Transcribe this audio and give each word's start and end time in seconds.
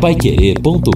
paiquerê.com.br 0.00 0.92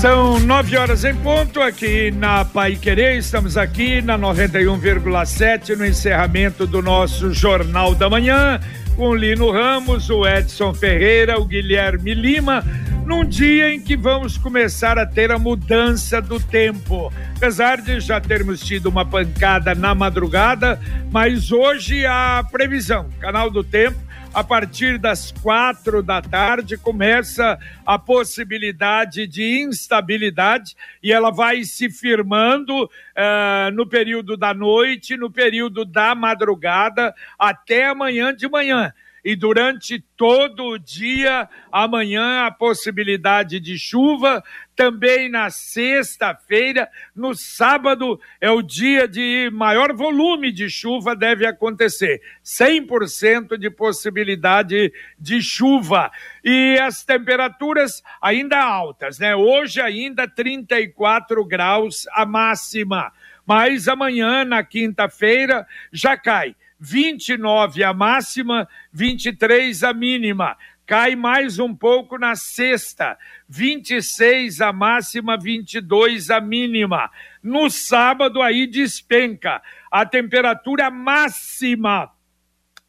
São 0.00 0.40
nove 0.40 0.76
horas 0.76 1.04
em 1.04 1.14
ponto 1.14 1.60
aqui 1.60 2.10
na 2.10 2.44
Pai 2.44 2.74
Querer. 2.74 3.16
Estamos 3.16 3.56
aqui 3.56 4.02
na 4.02 4.18
91,7 4.18 5.76
no 5.76 5.86
encerramento 5.86 6.66
do 6.66 6.82
nosso 6.82 7.32
Jornal 7.32 7.94
da 7.94 8.10
Manhã 8.10 8.60
com 8.96 9.14
Lino 9.14 9.52
Ramos, 9.52 10.10
o 10.10 10.26
Edson 10.26 10.74
Ferreira, 10.74 11.40
o 11.40 11.44
Guilherme 11.44 12.12
Lima 12.12 12.64
num 13.06 13.24
dia 13.24 13.72
em 13.72 13.80
que 13.80 13.96
vamos 13.96 14.38
começar 14.38 14.98
a 14.98 15.06
ter 15.06 15.30
a 15.30 15.38
mudança 15.38 16.20
do 16.20 16.40
tempo. 16.40 17.12
Apesar 17.36 17.80
de 17.80 18.00
já 18.00 18.20
termos 18.20 18.60
tido 18.60 18.86
uma 18.86 19.04
pancada 19.04 19.74
na 19.74 19.94
madrugada, 19.94 20.80
mas 21.10 21.52
hoje 21.52 22.06
a 22.06 22.42
previsão, 22.50 23.08
canal 23.20 23.50
do 23.50 23.62
tempo, 23.62 23.98
a 24.34 24.42
partir 24.42 24.98
das 24.98 25.30
quatro 25.30 26.02
da 26.02 26.20
tarde 26.20 26.76
começa 26.76 27.56
a 27.86 27.96
possibilidade 27.96 29.28
de 29.28 29.62
instabilidade 29.62 30.74
e 31.00 31.12
ela 31.12 31.30
vai 31.30 31.62
se 31.62 31.88
firmando 31.88 32.84
uh, 32.84 33.70
no 33.72 33.86
período 33.86 34.36
da 34.36 34.52
noite, 34.52 35.16
no 35.16 35.30
período 35.30 35.84
da 35.84 36.16
madrugada 36.16 37.14
até 37.38 37.86
amanhã 37.86 38.34
de 38.34 38.48
manhã 38.48 38.92
e 39.24 39.34
durante 39.34 40.04
todo 40.16 40.64
o 40.64 40.78
dia, 40.78 41.48
amanhã, 41.72 42.44
a 42.44 42.50
possibilidade 42.50 43.58
de 43.58 43.78
chuva. 43.78 44.44
Também 44.76 45.28
na 45.28 45.50
sexta-feira, 45.50 46.88
no 47.14 47.34
sábado, 47.34 48.20
é 48.40 48.50
o 48.50 48.60
dia 48.60 49.06
de 49.06 49.48
maior 49.52 49.94
volume 49.94 50.50
de 50.50 50.68
chuva, 50.68 51.14
deve 51.14 51.46
acontecer. 51.46 52.20
100% 52.44 53.56
de 53.56 53.70
possibilidade 53.70 54.92
de 55.18 55.40
chuva. 55.40 56.10
E 56.42 56.76
as 56.80 57.04
temperaturas 57.04 58.02
ainda 58.20 58.60
altas, 58.60 59.18
né? 59.20 59.36
Hoje, 59.36 59.80
ainda 59.80 60.26
34 60.26 61.44
graus 61.44 62.06
a 62.12 62.26
máxima. 62.26 63.12
Mas 63.46 63.86
amanhã, 63.86 64.44
na 64.44 64.64
quinta-feira, 64.64 65.66
já 65.92 66.16
cai 66.16 66.56
29 66.80 67.84
a 67.84 67.94
máxima, 67.94 68.68
23 68.92 69.82
a 69.84 69.94
mínima. 69.94 70.56
Cai 70.86 71.16
mais 71.16 71.58
um 71.58 71.74
pouco 71.74 72.18
na 72.18 72.36
sexta, 72.36 73.16
26 73.48 74.60
a 74.60 74.70
máxima, 74.70 75.38
22 75.38 76.28
a 76.28 76.40
mínima. 76.40 77.10
No 77.42 77.70
sábado 77.70 78.42
aí 78.42 78.66
despenca. 78.66 79.62
A 79.90 80.04
temperatura 80.04 80.90
máxima 80.90 82.13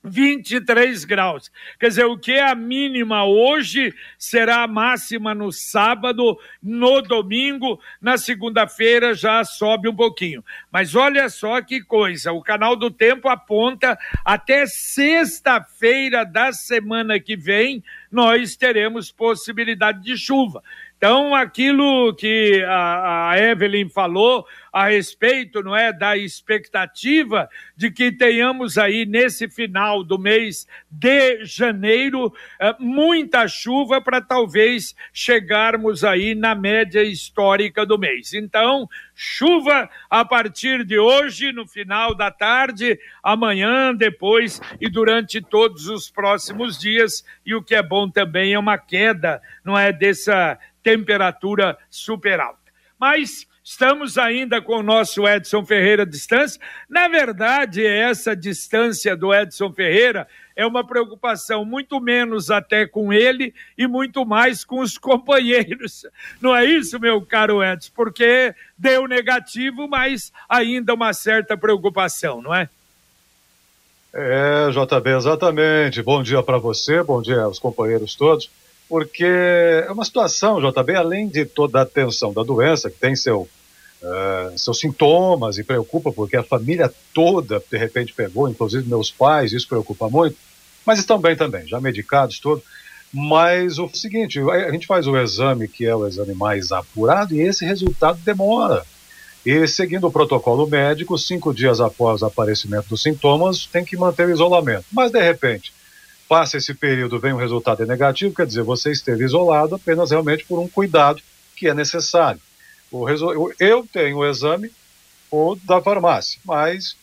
23 0.06 1.04
graus. 1.06 1.52
Quer 1.80 1.88
dizer, 1.90 2.06
o 2.06 2.18
que 2.18 2.32
é 2.32 2.50
a 2.50 2.56
mínima 2.56 3.26
hoje 3.26 3.94
será 4.18 4.64
a 4.64 4.68
máxima 4.68 5.34
no 5.34 5.52
sábado, 5.52 6.38
no 6.62 7.02
domingo, 7.02 7.80
na 8.02 8.18
segunda-feira 8.18 9.14
já 9.14 9.44
sobe 9.44 9.90
um 9.90 9.96
pouquinho. 9.96 10.44
Mas 10.72 10.96
olha 10.96 11.28
só 11.30 11.62
que 11.62 11.82
coisa, 11.82 12.32
o 12.32 12.42
canal 12.42 12.76
do 12.76 12.92
tempo 12.92 13.28
aponta 13.28 13.98
até 14.24 14.66
sexta-feira 14.66 16.24
da 16.24 16.52
semana 16.52 17.20
que 17.20 17.36
vem 17.36 17.84
nós 18.16 18.56
teremos 18.56 19.12
possibilidade 19.12 20.02
de 20.02 20.18
chuva. 20.18 20.64
Então, 20.98 21.36
aquilo 21.36 22.16
que 22.16 22.64
a, 22.64 23.32
a 23.32 23.38
Evelyn 23.38 23.90
falou 23.90 24.48
a 24.72 24.88
respeito, 24.88 25.62
não 25.62 25.76
é, 25.76 25.92
da 25.92 26.18
expectativa 26.18 27.50
de 27.76 27.92
que 27.92 28.12
tenhamos 28.14 28.78
aí 28.78 29.06
nesse 29.06 29.50
final 29.50 30.04
do 30.04 30.18
mês 30.18 30.66
de 30.90 31.44
janeiro 31.44 32.34
eh, 32.60 32.76
muita 32.80 33.48
chuva 33.48 34.02
para 34.02 34.22
talvez 34.22 34.96
chegarmos 35.14 36.04
aí 36.04 36.34
na 36.34 36.56
média 36.56 37.04
histórica 37.04 37.86
do 37.86 38.00
mês. 38.00 38.34
Então, 38.34 38.88
chuva 39.16 39.90
a 40.10 40.26
partir 40.26 40.84
de 40.84 41.00
hoje, 41.00 41.54
no 41.54 41.66
final 41.66 42.14
da 42.14 42.30
tarde, 42.30 43.00
amanhã, 43.24 43.96
depois 43.96 44.62
e 44.80 44.90
durante 44.90 45.42
todos 45.42 45.88
os 45.88 46.10
próximos 46.10 46.78
dias. 46.78 47.26
E 47.46 47.56
o 47.56 47.64
que 47.64 47.74
é 47.74 47.82
bom 47.82 48.10
também 48.10 48.54
é 48.54 48.60
uma 48.60 48.78
queda, 48.78 49.42
não 49.64 49.78
é, 49.78 49.94
dessa 49.94 50.60
temperatura 50.84 51.78
super 51.90 52.40
alta. 52.40 52.72
Mas 53.00 53.48
Estamos 53.68 54.16
ainda 54.16 54.62
com 54.62 54.76
o 54.76 54.84
nosso 54.84 55.28
Edson 55.28 55.66
Ferreira 55.66 56.04
à 56.04 56.06
distância. 56.06 56.62
Na 56.88 57.08
verdade, 57.08 57.84
essa 57.84 58.36
distância 58.36 59.18
do 59.18 59.34
Edson 59.34 59.74
Ferreira 59.74 60.28
é 60.56 60.64
uma 60.64 60.86
preocupação 60.86 61.66
muito 61.66 62.00
menos 62.00 62.52
até 62.52 62.86
com 62.86 63.12
ele 63.12 63.56
e 63.76 63.88
muito 63.88 64.24
mais 64.24 64.64
com 64.64 64.82
os 64.82 65.00
companheiros. 65.00 66.06
Não 66.40 66.56
é 66.56 66.64
isso, 66.64 67.00
meu 67.00 67.20
caro 67.24 67.64
Edson? 67.64 67.92
Porque 67.96 68.54
deu 68.78 69.08
negativo, 69.08 69.88
mas 69.88 70.32
ainda 70.48 70.94
uma 70.94 71.12
certa 71.12 71.58
preocupação, 71.58 72.44
não 72.44 72.54
é? 72.54 72.70
É, 74.14 74.70
JB, 74.70 75.10
exatamente. 75.18 76.04
Bom 76.04 76.22
dia 76.22 76.44
para 76.44 76.60
você, 76.60 77.02
bom 77.02 77.20
dia 77.20 77.42
aos 77.42 77.58
companheiros 77.58 78.14
todos 78.14 78.48
porque 78.88 79.26
é 79.26 79.92
uma 79.92 80.06
situação, 80.06 80.60
JB, 80.60 80.96
além 80.96 81.28
de 81.28 81.46
toda 81.46 81.82
a 81.82 81.86
tensão 81.86 82.32
da 82.32 82.44
doença, 82.44 82.90
que 82.90 82.98
tem 82.98 83.16
seu, 83.16 83.42
uh, 84.02 84.58
seus 84.58 84.80
sintomas 84.80 85.58
e 85.58 85.64
preocupa, 85.64 86.12
porque 86.12 86.38
a 86.38 86.44
família 86.44 86.94
toda, 87.14 87.62
de 87.72 87.78
repente, 87.78 88.14
pegou, 88.14 88.48
inclusive 88.48 88.88
meus 88.88 89.10
pais, 89.10 89.54
isso 89.54 89.68
preocupa 89.68 90.10
muito, 90.10 90.38
mas 90.86 91.00
estão 91.00 91.20
bem 91.20 91.36
também, 91.36 91.68
já 91.68 91.82
medicados, 91.82 92.40
tudo. 92.40 92.62
Mas 93.12 93.80
o 93.80 93.90
seguinte, 93.94 94.40
a 94.40 94.72
gente 94.72 94.86
faz 94.86 95.08
o 95.08 95.18
exame, 95.18 95.68
que 95.68 95.86
é 95.86 95.96
o 95.96 96.06
exame 96.06 96.36
mais 96.36 96.72
apurado, 96.72 97.34
e 97.34 97.42
esse 97.42 97.66
resultado 97.66 98.20
demora. 98.24 98.86
E 99.46 99.68
seguindo 99.68 100.08
o 100.08 100.12
protocolo 100.12 100.68
médico, 100.68 101.18
cinco 101.18 101.54
dias 101.54 101.80
após 101.80 102.22
o 102.22 102.26
aparecimento 102.26 102.90
dos 102.90 103.02
sintomas, 103.02 103.66
tem 103.68 103.86
que 103.86 103.96
manter 103.96 104.28
o 104.28 104.32
isolamento. 104.32 104.86
Mas, 104.92 105.12
de 105.12 105.22
repente, 105.22 105.72
passa 106.28 106.58
esse 106.58 106.74
período, 106.74 107.20
vem 107.20 107.34
um 107.34 107.38
resultado 107.38 107.86
negativo, 107.86 108.34
quer 108.34 108.46
dizer, 108.46 108.64
você 108.64 108.92
esteve 108.92 109.24
isolado 109.24 109.76
apenas 109.76 110.12
realmente 110.12 110.46
por 110.46 110.60
um 110.60 110.68
cuidado 110.68 111.22
que 111.56 111.68
é 111.68 111.74
necessário. 111.74 112.42
O 112.92 113.08
eu 113.60 113.88
tenho 113.92 114.18
o 114.18 114.26
exame 114.26 114.72
o 115.32 115.56
da 115.64 115.82
farmácia, 115.82 116.40
mas 116.46 116.96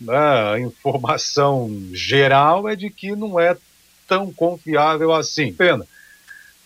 né, 0.00 0.52
a 0.54 0.58
informação 0.58 1.70
geral 1.92 2.68
é 2.68 2.76
de 2.76 2.90
que 2.90 3.14
não 3.14 3.38
é 3.38 3.56
tão 4.06 4.32
confiável 4.32 5.12
assim. 5.12 5.52
Pena. 5.52 5.86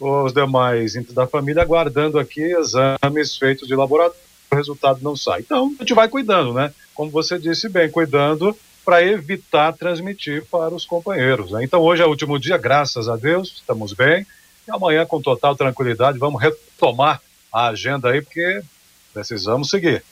Os 0.00 0.32
demais 0.32 0.94
da 1.12 1.26
família 1.26 1.62
aguardando 1.62 2.18
aqui 2.18 2.40
exames 2.40 3.36
feitos 3.36 3.68
de 3.68 3.76
laboratório, 3.76 4.20
o 4.50 4.56
resultado 4.56 5.00
não 5.02 5.16
sai. 5.16 5.40
Então, 5.40 5.74
a 5.78 5.82
gente 5.82 5.94
vai 5.94 6.08
cuidando, 6.08 6.52
né? 6.52 6.72
Como 6.94 7.10
você 7.10 7.38
disse 7.38 7.68
bem, 7.68 7.90
cuidando 7.90 8.56
para 8.84 9.02
evitar 9.02 9.72
transmitir 9.72 10.44
para 10.50 10.74
os 10.74 10.84
companheiros. 10.84 11.50
Né? 11.50 11.64
Então 11.64 11.80
hoje 11.80 12.02
é 12.02 12.06
o 12.06 12.10
último 12.10 12.38
dia, 12.38 12.58
graças 12.58 13.08
a 13.08 13.16
Deus, 13.16 13.54
estamos 13.56 13.92
bem. 13.92 14.26
E 14.66 14.70
amanhã, 14.70 15.04
com 15.04 15.20
total 15.20 15.54
tranquilidade, 15.56 16.18
vamos 16.18 16.40
retomar 16.40 17.20
a 17.52 17.68
agenda 17.68 18.10
aí, 18.10 18.22
porque 18.22 18.62
precisamos 19.12 19.70
seguir. 19.70 20.02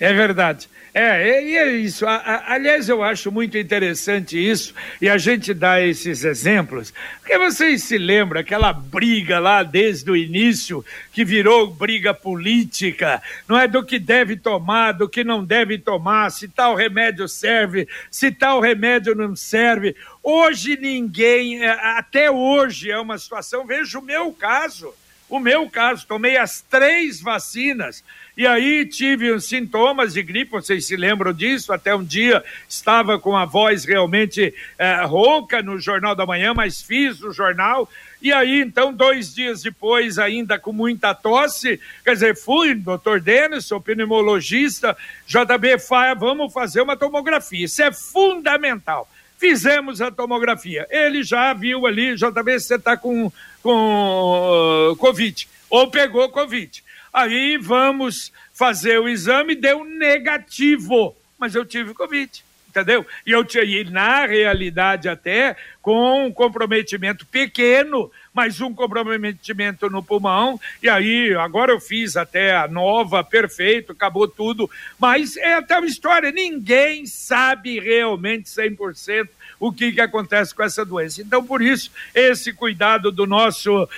É 0.00 0.12
verdade. 0.12 0.68
É, 1.00 1.44
e 1.44 1.56
é 1.56 1.70
isso. 1.76 2.04
aliás, 2.08 2.88
eu 2.88 3.04
acho 3.04 3.30
muito 3.30 3.56
interessante 3.56 4.36
isso, 4.36 4.74
e 5.00 5.08
a 5.08 5.16
gente 5.16 5.54
dá 5.54 5.80
esses 5.80 6.24
exemplos, 6.24 6.92
porque 7.20 7.38
vocês 7.38 7.84
se 7.84 7.96
lembram 7.96 8.40
aquela 8.40 8.72
briga 8.72 9.38
lá 9.38 9.62
desde 9.62 10.10
o 10.10 10.16
início, 10.16 10.84
que 11.12 11.24
virou 11.24 11.68
briga 11.68 12.12
política, 12.12 13.22
não 13.46 13.56
é 13.56 13.68
do 13.68 13.84
que 13.84 14.00
deve 14.00 14.34
tomar, 14.34 14.90
do 14.90 15.08
que 15.08 15.22
não 15.22 15.44
deve 15.44 15.78
tomar, 15.78 16.32
se 16.32 16.48
tal 16.48 16.74
remédio 16.74 17.28
serve, 17.28 17.86
se 18.10 18.32
tal 18.32 18.58
remédio 18.58 19.14
não 19.14 19.36
serve. 19.36 19.94
Hoje 20.20 20.76
ninguém, 20.80 21.62
é, 21.64 21.70
até 21.96 22.28
hoje 22.28 22.90
é 22.90 22.98
uma 22.98 23.18
situação, 23.18 23.64
veja 23.64 24.00
o 24.00 24.02
meu 24.02 24.32
caso. 24.32 24.92
O 25.28 25.38
meu 25.38 25.68
caso, 25.68 26.06
tomei 26.06 26.36
as 26.38 26.62
três 26.62 27.20
vacinas 27.20 28.02
e 28.38 28.46
aí 28.46 28.86
tive 28.86 29.32
os 29.32 29.46
sintomas 29.46 30.14
de 30.14 30.22
gripe, 30.22 30.52
vocês 30.52 30.86
se 30.86 30.96
lembram 30.96 31.32
disso? 31.32 31.72
Até 31.72 31.94
um 31.94 32.04
dia 32.04 32.42
estava 32.68 33.18
com 33.18 33.36
a 33.36 33.44
voz 33.44 33.84
realmente 33.84 34.54
é, 34.78 35.04
rouca 35.04 35.60
no 35.60 35.78
Jornal 35.78 36.14
da 36.14 36.24
Manhã, 36.24 36.54
mas 36.54 36.80
fiz 36.80 37.20
o 37.20 37.32
jornal. 37.32 37.90
E 38.22 38.32
aí, 38.32 38.60
então, 38.60 38.92
dois 38.92 39.34
dias 39.34 39.62
depois, 39.62 40.18
ainda 40.18 40.58
com 40.58 40.72
muita 40.72 41.14
tosse, 41.14 41.80
quer 42.04 42.14
dizer, 42.14 42.36
fui, 42.36 42.74
doutor 42.74 43.20
Denis, 43.20 43.66
sou 43.66 43.80
pneumologista, 43.80 44.96
JB 45.26 45.76
vamos 46.16 46.52
fazer 46.52 46.80
uma 46.80 46.96
tomografia. 46.96 47.64
Isso 47.64 47.82
é 47.82 47.92
fundamental. 47.92 49.08
Fizemos 49.38 50.00
a 50.00 50.10
tomografia. 50.10 50.86
Ele 50.90 51.22
já 51.22 51.52
viu 51.54 51.86
ali, 51.86 52.16
JB, 52.16 52.58
você 52.58 52.74
está 52.74 52.96
com, 52.96 53.32
com 53.62 54.90
uh, 54.90 54.96
Covid, 54.96 55.48
ou 55.70 55.88
pegou 55.88 56.28
Covid. 56.28 56.82
Aí 57.12 57.56
vamos 57.56 58.32
fazer 58.52 58.98
o 58.98 59.08
exame, 59.08 59.54
deu 59.54 59.84
negativo, 59.84 61.16
mas 61.38 61.54
eu 61.54 61.64
tive 61.64 61.94
Covid. 61.94 62.44
entendeu? 62.68 63.06
E 63.24 63.30
eu 63.30 63.44
tinha, 63.44 63.62
e 63.62 63.84
na 63.84 64.26
realidade 64.26 65.08
até, 65.08 65.56
com 65.80 66.26
um 66.26 66.32
comprometimento 66.32 67.24
pequeno, 67.26 68.10
mas 68.32 68.60
um 68.60 68.74
comprometimento 68.74 69.88
no 69.88 70.02
pulmão, 70.02 70.60
e 70.82 70.88
aí 70.88 71.34
agora 71.34 71.72
eu 71.72 71.80
fiz 71.80 72.16
até 72.16 72.54
a 72.54 72.68
nova, 72.68 73.24
perfeito, 73.24 73.92
acabou 73.92 74.28
tudo, 74.28 74.70
mas 74.98 75.36
é 75.36 75.54
até 75.54 75.78
uma 75.78 75.86
história, 75.86 76.30
ninguém 76.30 77.06
sabe 77.06 77.80
realmente 77.80 78.48
100% 78.48 79.28
o 79.60 79.72
que, 79.72 79.92
que 79.92 80.00
acontece 80.00 80.54
com 80.54 80.62
essa 80.62 80.84
doença. 80.84 81.20
Então, 81.20 81.44
por 81.44 81.60
isso, 81.60 81.90
esse 82.14 82.52
cuidado 82.52 83.10
do 83.10 83.26
nosso 83.26 83.82
uh, 83.82 83.88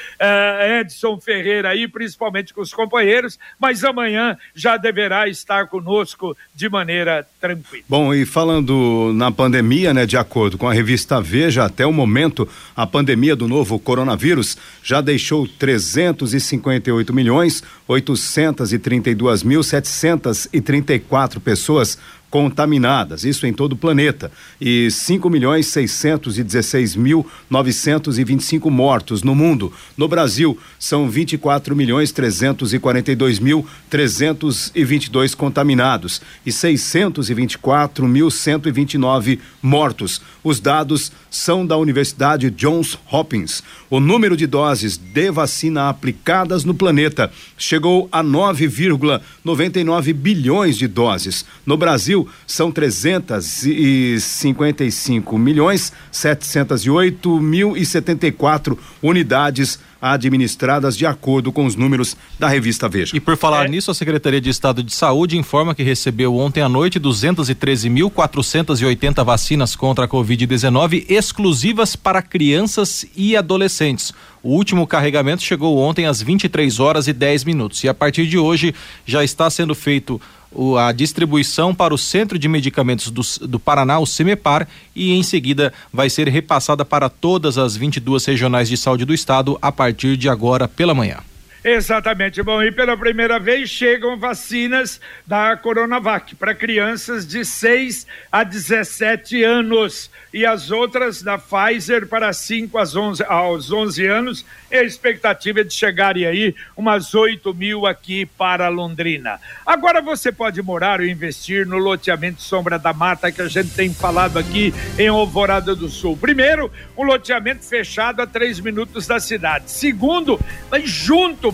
Edson 0.81 1.21
Ferreira 1.21 1.71
aí, 1.71 1.87
principalmente 1.87 2.55
com 2.55 2.61
os 2.61 2.73
companheiros, 2.73 3.39
mas 3.59 3.85
amanhã 3.85 4.39
já 4.55 4.77
deverá 4.77 5.29
estar 5.29 5.67
conosco 5.67 6.37
de 6.55 6.69
maneira 6.69 7.27
tranquila. 7.41 7.85
Bom, 7.89 8.15
e 8.15 8.25
falando 8.25 9.13
na 9.15 9.31
pandemia, 9.31 9.93
né, 9.93 10.07
de 10.07 10.17
acordo 10.17 10.57
com 10.57 10.69
a 10.69 10.73
revista 10.73 11.21
Veja, 11.21 11.65
até 11.65 11.80
o 11.87 11.93
momento, 11.93 12.49
a 12.77 12.87
pandemia 12.87 13.37
do 13.37 13.49
novo 13.49 13.79
coronavírus 13.79 14.57
já 14.83 15.01
deixou 15.01 15.47
358 15.47 17.13
milhões 17.13 17.63
832 17.87 19.43
mil 19.43 19.63
734 19.63 21.41
pessoas 21.41 21.99
contaminadas, 22.31 23.25
isso 23.25 23.47
em 23.47 23.53
todo 23.53 23.73
o 23.73 23.77
planeta, 23.77 24.31
e 24.61 24.91
5 24.91 25.29
milhões 25.29 25.67
616 25.67 26.95
mil 26.95 27.27
925 27.51 28.71
mortos 28.71 29.23
no 29.23 29.35
mundo. 29.35 29.73
No 29.97 30.07
Brasil, 30.07 30.57
são 30.79 31.11
24 31.11 31.75
milhões 31.75 32.13
342 32.13 33.41
mil 33.41 33.67
322 33.91 35.35
contaminados 35.35 36.23
e 36.47 36.53
624 36.53 38.07
mil 38.07 38.31
129 38.31 39.41
mortos. 39.61 40.23
Os 40.43 40.61
dados 40.61 41.11
são 41.31 41.67
da 41.67 41.77
Universidade 41.77 42.51
Johns 42.51 42.99
Hopkins. 43.11 43.63
O 43.89 44.01
número 44.01 44.37
de 44.37 44.47
doses 44.47 44.97
de 44.97 45.31
vacina 45.31 45.89
aplicadas 45.89 46.65
no 46.65 46.75
planeta 46.75 47.31
chegou 47.59 48.09
a 48.11 48.23
9,99 48.23 50.13
bilhões 50.13 50.77
de 50.77 50.87
doses. 50.87 51.45
No 51.65 51.77
Brasil, 51.77 52.20
são 52.47 52.73
355 52.73 55.39
milhões 55.39 55.93
708 56.11 57.39
mil 57.41 57.77
e 57.77 57.85
74 57.85 58.79
unidades 59.03 59.79
administradas 60.01 60.97
de 60.97 61.05
acordo 61.05 61.53
com 61.53 61.67
os 61.67 61.77
números 61.77 62.17
da 62.39 62.49
revista 62.49 62.89
Veja. 62.89 63.15
E 63.17 63.21
por 63.21 63.37
falar 63.37 63.67
é. 63.67 63.69
nisso, 63.69 63.91
a 63.91 63.95
Secretaria 63.95 64.41
de 64.41 64.49
Estado 64.49 64.83
de 64.83 64.95
Saúde 64.95 65.37
informa 65.37 65.75
que 65.75 65.83
recebeu 65.83 66.35
ontem 66.37 66.63
à 66.63 66.69
noite 66.69 66.99
213.480 66.99 69.23
vacinas 69.25 69.77
contra 69.77 70.07
a 70.07 70.09
Covid-19 70.09 71.05
exclusivas 71.09 71.97
para 71.97 72.23
crianças 72.23 73.05
e 73.15 73.37
adolescentes. 73.37 74.15
O 74.43 74.55
último 74.55 74.87
carregamento 74.87 75.43
chegou 75.43 75.77
ontem 75.79 76.07
às 76.07 76.23
23 76.23 76.81
horas 76.81 77.07
e 77.07 77.13
10 77.13 77.45
minutos 77.45 77.85
e 77.85 77.89
a 77.89 77.95
partir 77.95 78.27
de 78.27 78.39
hoje 78.39 78.75
já 79.05 79.23
está 79.23 79.51
sendo 79.51 79.75
feito 79.75 80.19
o, 80.53 80.77
a 80.77 80.93
distribuição 80.93 81.75
para 81.75 81.95
o 81.95 81.99
Centro 81.99 82.39
de 82.39 82.49
Medicamentos 82.49 83.11
do, 83.11 83.23
do 83.47 83.59
Paraná, 83.59 83.99
o 83.99 84.07
CEMEPAR, 84.07 84.67
e 84.95 85.13
em 85.13 85.23
seguida 85.23 85.73
vai 85.93 86.11
ser 86.11 86.29
repassada 86.29 86.85
para 86.85 87.09
todas 87.09 87.59
as 87.59 87.77
22 87.77 88.25
regionais 88.25 88.69
de 88.69 88.77
saúde 88.77 89.05
do 89.05 89.15
estado 89.15 89.59
a 89.63 89.71
partir 89.71 90.17
de 90.17 90.29
agora 90.29 90.67
pela 90.67 90.95
manhã. 90.95 91.19
Exatamente. 91.63 92.43
Bom, 92.43 92.63
e 92.63 92.73
pela 92.73 92.97
primeira 92.97 93.39
vez 93.39 93.69
chegam 93.69 94.17
vacinas 94.19 94.99
da 95.27 95.55
Coronavac 95.57 96.35
para 96.35 96.55
crianças 96.55 97.27
de 97.27 97.45
6 97.45 98.07
a 98.33 98.43
17 98.43 99.45
anos 99.45 100.11
e 100.33 100.47
as 100.47 100.71
outras 100.71 101.23
da 101.23 101.37
Pfizer 101.37 102.07
para 102.07 102.33
5 102.33 102.79
aos 102.79 102.97
11, 102.97 103.25
aos 103.25 103.71
11 103.71 104.07
anos. 104.07 104.47
E 104.71 104.77
a 104.77 104.85
expectativa 104.85 105.61
é 105.61 105.65
de 105.65 105.75
chegarem 105.75 106.25
aí 106.25 106.55
umas 106.75 107.15
8 107.15 107.53
mil 107.53 107.87
aqui 107.87 108.25
para 108.25 108.69
Londrina. 108.69 109.39
Agora 109.67 110.01
você 110.01 110.33
pode 110.33 110.63
morar 110.63 111.01
ou 111.01 111.07
investir 111.07 111.67
no 111.67 111.77
loteamento 111.77 112.41
Sombra 112.41 112.79
da 112.79 112.95
Mata 112.95 113.31
que 113.31 113.43
a 113.43 113.49
gente 113.49 113.71
tem 113.71 113.93
falado 113.93 114.39
aqui 114.39 114.73
em 114.99 115.09
Alvorada 115.09 115.75
do 115.75 115.89
Sul. 115.89 116.17
Primeiro, 116.17 116.73
um 116.97 117.03
loteamento 117.03 117.65
fechado 117.67 118.23
a 118.23 118.27
3 118.27 118.61
minutos 118.61 119.07
da 119.07 119.21
cidade. 119.21 119.71
Segundo, 119.71 120.41
junto 120.85 121.51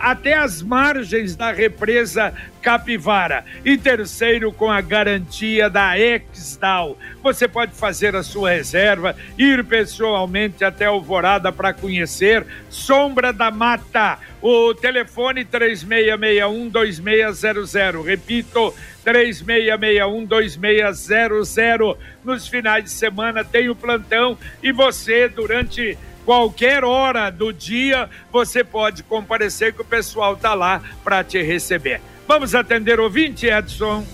até 0.00 0.34
as 0.34 0.62
margens 0.62 1.36
da 1.36 1.52
represa 1.52 2.32
Capivara. 2.60 3.44
E 3.64 3.78
terceiro, 3.78 4.52
com 4.52 4.68
a 4.70 4.80
garantia 4.80 5.70
da 5.70 5.96
Exdal. 5.98 6.98
Você 7.22 7.48
pode 7.48 7.72
fazer 7.72 8.14
a 8.16 8.22
sua 8.22 8.50
reserva, 8.50 9.16
ir 9.38 9.64
pessoalmente 9.64 10.62
até 10.64 10.84
Alvorada 10.86 11.52
para 11.52 11.72
conhecer 11.72 12.44
Sombra 12.68 13.32
da 13.32 13.50
Mata. 13.50 14.18
O 14.42 14.74
telefone 14.74 15.44
3661-2600. 15.44 18.04
Repito, 18.04 18.74
3661-2600. 19.04 21.96
Nos 22.24 22.48
finais 22.48 22.84
de 22.84 22.90
semana 22.90 23.44
tem 23.44 23.68
o 23.68 23.74
plantão 23.74 24.38
e 24.62 24.72
você, 24.72 25.28
durante 25.28 25.98
qualquer 26.28 26.84
hora 26.84 27.30
do 27.30 27.54
dia 27.54 28.06
você 28.30 28.62
pode 28.62 29.02
comparecer 29.02 29.72
que 29.72 29.80
o 29.80 29.84
pessoal 29.84 30.36
tá 30.36 30.52
lá 30.52 30.82
para 31.02 31.24
te 31.24 31.40
receber. 31.40 32.02
Vamos 32.26 32.54
atender 32.54 33.00
o 33.00 33.04
ouvinte, 33.04 33.46
Edson? 33.46 34.04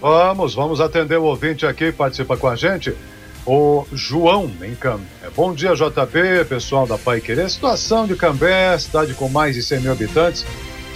Vamos, 0.00 0.52
vamos 0.52 0.80
atender 0.80 1.18
o 1.18 1.22
ouvinte 1.22 1.64
aqui, 1.64 1.92
participa 1.92 2.36
com 2.36 2.48
a 2.48 2.56
gente. 2.56 2.92
O 3.46 3.86
João 3.92 4.50
em 4.62 4.74
Cambé. 4.74 5.04
Bom 5.36 5.54
dia, 5.54 5.76
JB, 5.76 6.44
pessoal 6.48 6.88
da 6.88 6.98
Pai 6.98 7.20
Querer. 7.20 7.48
Situação 7.48 8.04
de 8.04 8.16
Cambé, 8.16 8.76
cidade 8.76 9.14
com 9.14 9.28
mais 9.28 9.54
de 9.54 9.62
100 9.62 9.80
mil 9.80 9.92
habitantes. 9.92 10.44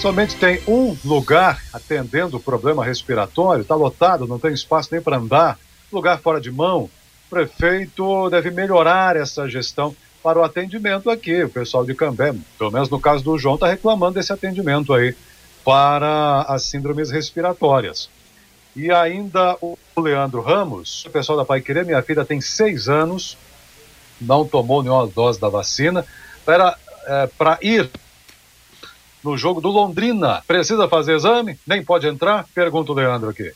Somente 0.00 0.34
tem 0.34 0.60
um 0.66 0.96
lugar 1.04 1.62
atendendo 1.72 2.36
o 2.38 2.40
problema 2.40 2.84
respiratório, 2.84 3.62
está 3.62 3.76
lotado, 3.76 4.26
não 4.26 4.40
tem 4.40 4.52
espaço 4.52 4.88
nem 4.90 5.00
para 5.00 5.18
andar, 5.18 5.56
lugar 5.92 6.18
fora 6.18 6.40
de 6.40 6.50
mão. 6.50 6.90
O 7.26 7.30
prefeito 7.30 8.28
deve 8.28 8.50
melhorar 8.50 9.14
essa 9.14 9.48
gestão 9.48 9.94
para 10.26 10.40
o 10.40 10.42
atendimento 10.42 11.08
aqui. 11.08 11.44
O 11.44 11.48
pessoal 11.48 11.84
de 11.84 11.94
Cambé, 11.94 12.34
pelo 12.58 12.72
menos 12.72 12.90
no 12.90 13.00
caso 13.00 13.22
do 13.22 13.38
João, 13.38 13.54
está 13.54 13.68
reclamando 13.68 14.14
desse 14.14 14.32
atendimento 14.32 14.92
aí 14.92 15.14
para 15.64 16.42
as 16.48 16.64
síndromes 16.64 17.12
respiratórias. 17.12 18.10
E 18.74 18.90
ainda 18.90 19.56
o 19.60 19.78
Leandro 19.96 20.40
Ramos, 20.40 21.04
o 21.04 21.10
pessoal 21.10 21.38
da 21.38 21.44
Pai 21.44 21.60
Querer, 21.60 21.84
minha 21.84 22.02
filha 22.02 22.24
tem 22.24 22.40
seis 22.40 22.88
anos, 22.88 23.38
não 24.20 24.44
tomou 24.44 24.82
nenhuma 24.82 25.06
dose 25.06 25.40
da 25.40 25.48
vacina, 25.48 26.04
era 26.44 26.76
é, 27.06 27.28
para 27.38 27.58
ir 27.62 27.88
no 29.22 29.38
jogo 29.38 29.60
do 29.60 29.68
Londrina. 29.68 30.42
Precisa 30.44 30.88
fazer 30.88 31.14
exame? 31.14 31.56
Nem 31.64 31.84
pode 31.84 32.08
entrar? 32.08 32.46
Pergunta 32.52 32.90
o 32.90 32.96
Leandro 32.96 33.28
aqui. 33.30 33.52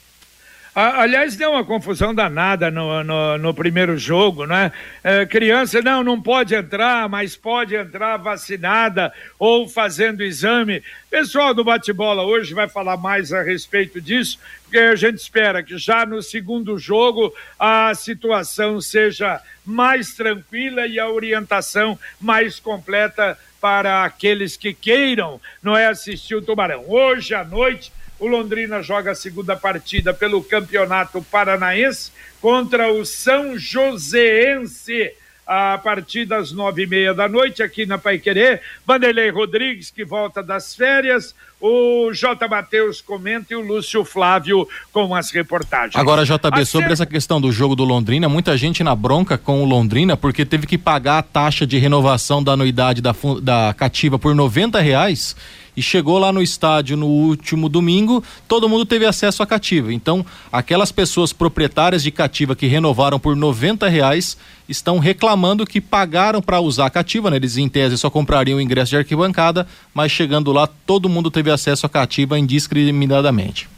Aliás, 0.73 1.35
deu 1.35 1.51
uma 1.51 1.65
confusão 1.65 2.15
danada 2.15 2.71
no, 2.71 3.03
no, 3.03 3.39
no 3.39 3.53
primeiro 3.53 3.99
jogo, 3.99 4.47
né? 4.47 4.71
É, 5.03 5.27
criança, 5.27 5.83
não, 5.83 6.05
não 6.05 6.23
pode 6.23 6.55
entrar, 6.55 7.09
mas 7.09 7.35
pode 7.35 7.75
entrar 7.75 8.17
vacinada 8.19 9.13
ou 9.37 9.69
fazendo 9.69 10.23
exame. 10.23 10.81
Pessoal 11.11 11.53
do 11.53 11.65
bate-bola 11.65 12.23
hoje 12.23 12.55
vai 12.55 12.69
falar 12.69 12.97
mais 12.97 13.33
a 13.33 13.43
respeito 13.43 14.01
disso, 14.01 14.39
porque 14.63 14.79
a 14.79 14.95
gente 14.95 15.19
espera 15.19 15.61
que 15.61 15.77
já 15.77 16.07
no 16.07 16.23
segundo 16.23 16.79
jogo 16.79 17.35
a 17.59 17.93
situação 17.97 18.81
seja 18.81 19.43
mais 19.67 20.15
tranquila 20.15 20.87
e 20.87 21.01
a 21.01 21.11
orientação 21.11 21.99
mais 22.21 22.61
completa 22.61 23.37
para 23.61 24.05
aqueles 24.05 24.57
que 24.57 24.73
queiram, 24.73 25.41
não 25.61 25.77
é 25.77 25.87
assistir 25.87 26.37
o 26.37 26.43
Tubarão. 26.43 26.85
Hoje 26.87 27.35
à 27.35 27.45
noite 27.45 27.93
o 28.21 28.27
Londrina 28.27 28.83
joga 28.83 29.13
a 29.13 29.15
segunda 29.15 29.57
partida 29.57 30.13
pelo 30.13 30.45
Campeonato 30.45 31.23
Paranaense 31.23 32.13
contra 32.41 32.93
o 32.93 33.05
São 33.05 33.59
Joséense 33.59 35.13
a 35.47 35.79
partir 35.79 36.27
das 36.27 36.53
nove 36.53 36.85
e 36.85 36.87
meia 36.87 37.13
da 37.13 37.29
noite 37.29 37.61
aqui 37.61 37.85
na 37.85 37.99
Paiquerê. 37.99 38.61
Vanderlei 38.87 39.31
Rodrigues, 39.31 39.91
que 39.91 40.05
volta 40.05 40.45
das 40.45 40.77
férias, 40.77 41.35
o 41.61 42.13
J. 42.13 42.47
Matheus 42.47 43.01
comenta 43.01 43.53
e 43.53 43.57
o 43.57 43.61
Lúcio 43.61 44.05
Flávio 44.05 44.69
com 44.93 45.13
as 45.13 45.33
reportagens. 45.33 45.97
Agora, 45.97 46.25
JB, 46.25 46.65
sobre 46.65 46.93
essa 46.93 47.05
questão 47.05 47.41
do 47.41 47.51
jogo 47.51 47.75
do 47.75 47.85
Londrina, 47.85 48.29
muita 48.29 48.57
gente 48.57 48.85
na 48.85 48.95
bronca 48.95 49.37
com 49.37 49.61
o 49.61 49.65
Londrina 49.65 50.17
porque 50.17 50.47
teve 50.47 50.69
que 50.69 50.79
pagar 50.79 51.19
a 51.19 51.23
taxa 51.23 51.67
de 51.67 51.79
renovação 51.79 52.45
da 52.45 52.53
anuidade 52.53 53.03
da, 53.03 53.13
da 53.43 53.75
cativa 53.77 54.21
por 54.21 54.37
noventa 54.37 54.79
reais 54.79 55.35
e 55.77 55.83
chegou 55.83 56.19
lá 56.19 56.33
no 56.33 56.43
estádio 56.43 56.97
no 56.97 57.07
último 57.07 57.69
domingo, 57.69 58.23
todo 58.49 58.69
mundo 58.69 58.85
teve 58.85 59.07
acesso 59.07 59.43
à 59.43 59.47
cativa. 59.47 59.93
Então, 59.93 60.25
aquelas 60.53 60.93
pessoas 60.93 61.33
proprietárias 61.33 62.03
de 62.03 62.11
cativa 62.11 62.57
que 62.57 62.67
renovaram 62.67 63.19
por 63.19 63.37
90 63.37 63.89
reais 63.89 64.37
estão 64.69 64.99
reclamando 64.99 65.67
que 65.67 65.81
pagaram 65.81 66.41
para 66.41 66.61
usar 66.61 66.87
a 66.87 66.91
cativa, 66.91 67.31
né? 67.31 67.37
Eles 67.37 67.57
em 67.57 67.69
tese 67.69 67.99
só 67.99 68.09
comprariam 68.09 68.59
o 68.59 68.61
ingresso 68.61 68.91
de 68.91 68.97
arquibancada, 68.97 69.67
mas 69.93 70.13
chegando 70.13 70.53
lá 70.53 70.67
todo 70.67 71.09
mundo 71.09 71.31
teve 71.31 71.51
acesso 71.51 71.87
à 71.87 71.89
cativa 71.89 72.39
indiscriminadamente. 72.39 73.69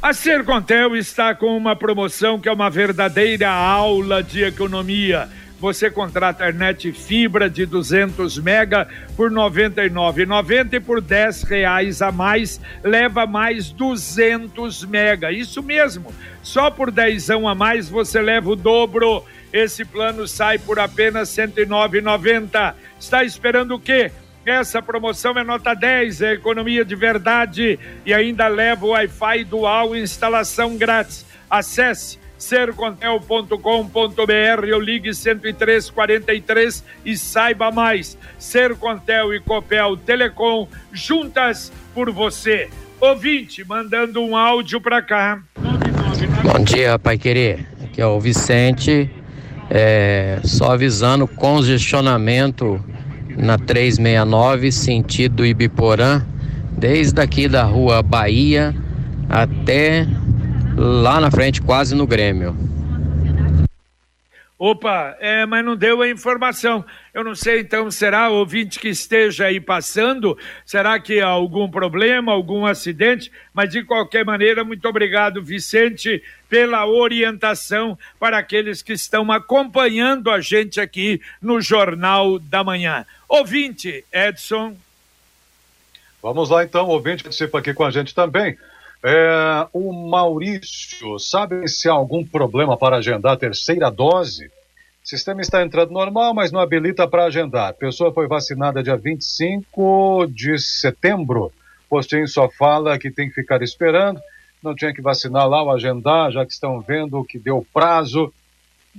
A 0.00 0.12
Sercontel 0.12 0.96
está 0.96 1.34
com 1.34 1.56
uma 1.56 1.74
promoção 1.74 2.38
que 2.38 2.48
é 2.48 2.52
uma 2.52 2.70
verdadeira 2.70 3.50
aula 3.50 4.22
de 4.22 4.44
economia. 4.44 5.28
Você 5.58 5.90
contrata 5.90 6.44
a 6.44 6.50
internet 6.50 6.92
fibra 6.92 7.50
de 7.50 7.66
200 7.66 8.38
mega 8.38 8.86
por 9.16 9.30
R$ 9.30 9.36
99,90 9.36 10.74
e 10.74 10.80
por 10.80 11.00
10 11.00 11.42
reais 11.42 12.00
a 12.00 12.12
mais 12.12 12.60
leva 12.82 13.26
mais 13.26 13.70
200 13.70 14.84
mega. 14.84 15.32
Isso 15.32 15.60
mesmo. 15.60 16.14
Só 16.42 16.70
por 16.70 16.92
10 16.92 17.30
a 17.30 17.54
mais 17.56 17.88
você 17.88 18.20
leva 18.20 18.50
o 18.50 18.56
dobro. 18.56 19.24
Esse 19.52 19.84
plano 19.84 20.28
sai 20.28 20.58
por 20.58 20.78
apenas 20.78 21.36
R$ 21.36 21.48
109,90. 21.48 22.74
Está 23.00 23.24
esperando 23.24 23.74
o 23.74 23.80
quê? 23.80 24.12
Essa 24.46 24.80
promoção 24.80 25.38
é 25.38 25.44
nota 25.44 25.74
10, 25.74 26.22
é 26.22 26.32
economia 26.34 26.84
de 26.84 26.94
verdade 26.94 27.78
e 28.06 28.14
ainda 28.14 28.48
leva 28.48 28.86
o 28.86 28.90
Wi-Fi 28.90 29.44
dual 29.44 29.94
instalação 29.94 30.76
grátis. 30.76 31.26
Acesse 31.50 32.18
sercontel.com.br 32.38 34.72
ou 34.72 34.80
ligue 34.80 35.12
10343 35.12 36.84
e 37.04 37.16
saiba 37.16 37.70
mais. 37.70 38.16
Sercontel 38.38 39.34
e 39.34 39.40
Copel 39.40 39.96
Telecom 39.96 40.68
juntas 40.92 41.72
por 41.92 42.10
você. 42.10 42.68
Ouvinte, 43.00 43.64
mandando 43.66 44.22
um 44.22 44.36
áudio 44.36 44.80
para 44.80 45.02
cá. 45.02 45.42
Bom 46.42 46.64
dia, 46.64 46.98
Pai 46.98 47.18
Querer. 47.18 47.66
Aqui 47.84 48.00
é 48.00 48.06
o 48.06 48.20
Vicente. 48.20 49.10
É, 49.70 50.40
só 50.44 50.72
avisando 50.72 51.28
congestionamento 51.28 52.82
na 53.36 53.58
369, 53.58 54.72
sentido 54.72 55.44
Ibiporã, 55.44 56.24
desde 56.72 57.20
aqui 57.20 57.46
da 57.46 57.64
rua 57.64 58.02
Bahia 58.02 58.74
até 59.28 60.06
lá 60.78 61.20
na 61.20 61.30
frente, 61.30 61.60
quase 61.60 61.94
no 61.94 62.06
Grêmio. 62.06 62.56
Opa, 64.60 65.16
é, 65.20 65.46
mas 65.46 65.64
não 65.64 65.76
deu 65.76 66.02
a 66.02 66.08
informação. 66.08 66.84
Eu 67.14 67.22
não 67.22 67.34
sei, 67.34 67.60
então, 67.60 67.88
será 67.92 68.28
ouvinte 68.28 68.80
que 68.80 68.88
esteja 68.88 69.46
aí 69.46 69.60
passando? 69.60 70.36
Será 70.66 70.98
que 70.98 71.20
há 71.20 71.28
algum 71.28 71.70
problema, 71.70 72.32
algum 72.32 72.66
acidente? 72.66 73.30
Mas, 73.54 73.70
de 73.70 73.84
qualquer 73.84 74.24
maneira, 74.24 74.64
muito 74.64 74.88
obrigado, 74.88 75.40
Vicente, 75.40 76.20
pela 76.48 76.86
orientação 76.86 77.96
para 78.18 78.38
aqueles 78.38 78.82
que 78.82 78.94
estão 78.94 79.30
acompanhando 79.30 80.28
a 80.28 80.40
gente 80.40 80.80
aqui 80.80 81.20
no 81.40 81.60
Jornal 81.60 82.40
da 82.40 82.64
Manhã. 82.64 83.06
Ouvinte, 83.28 84.04
Edson. 84.12 84.76
Vamos 86.20 86.50
lá, 86.50 86.64
então. 86.64 86.86
O 86.86 86.90
ouvinte 86.90 87.22
participa 87.22 87.60
aqui 87.60 87.72
com 87.72 87.84
a 87.84 87.92
gente 87.92 88.12
também. 88.12 88.58
É, 89.02 89.66
o 89.72 89.92
Maurício, 89.92 91.18
sabe 91.18 91.68
se 91.68 91.88
há 91.88 91.92
algum 91.92 92.24
problema 92.24 92.76
para 92.76 92.96
agendar 92.96 93.32
a 93.32 93.36
terceira 93.36 93.90
dose? 93.90 94.46
O 94.46 95.08
sistema 95.08 95.40
está 95.40 95.62
entrando 95.62 95.92
normal, 95.92 96.34
mas 96.34 96.50
não 96.50 96.60
habilita 96.60 97.06
para 97.06 97.24
agendar. 97.24 97.70
A 97.70 97.72
pessoa 97.72 98.12
foi 98.12 98.26
vacinada 98.26 98.82
dia 98.82 98.96
25 98.96 100.26
de 100.28 100.58
setembro. 100.58 101.46
O 101.86 101.88
postinho 101.88 102.26
só 102.26 102.48
fala 102.50 102.98
que 102.98 103.10
tem 103.10 103.28
que 103.28 103.34
ficar 103.34 103.62
esperando. 103.62 104.20
Não 104.62 104.74
tinha 104.74 104.92
que 104.92 105.00
vacinar 105.00 105.48
lá 105.48 105.62
ou 105.62 105.70
agendar, 105.70 106.32
já 106.32 106.44
que 106.44 106.52
estão 106.52 106.80
vendo 106.80 107.24
que 107.24 107.38
deu 107.38 107.64
prazo. 107.72 108.32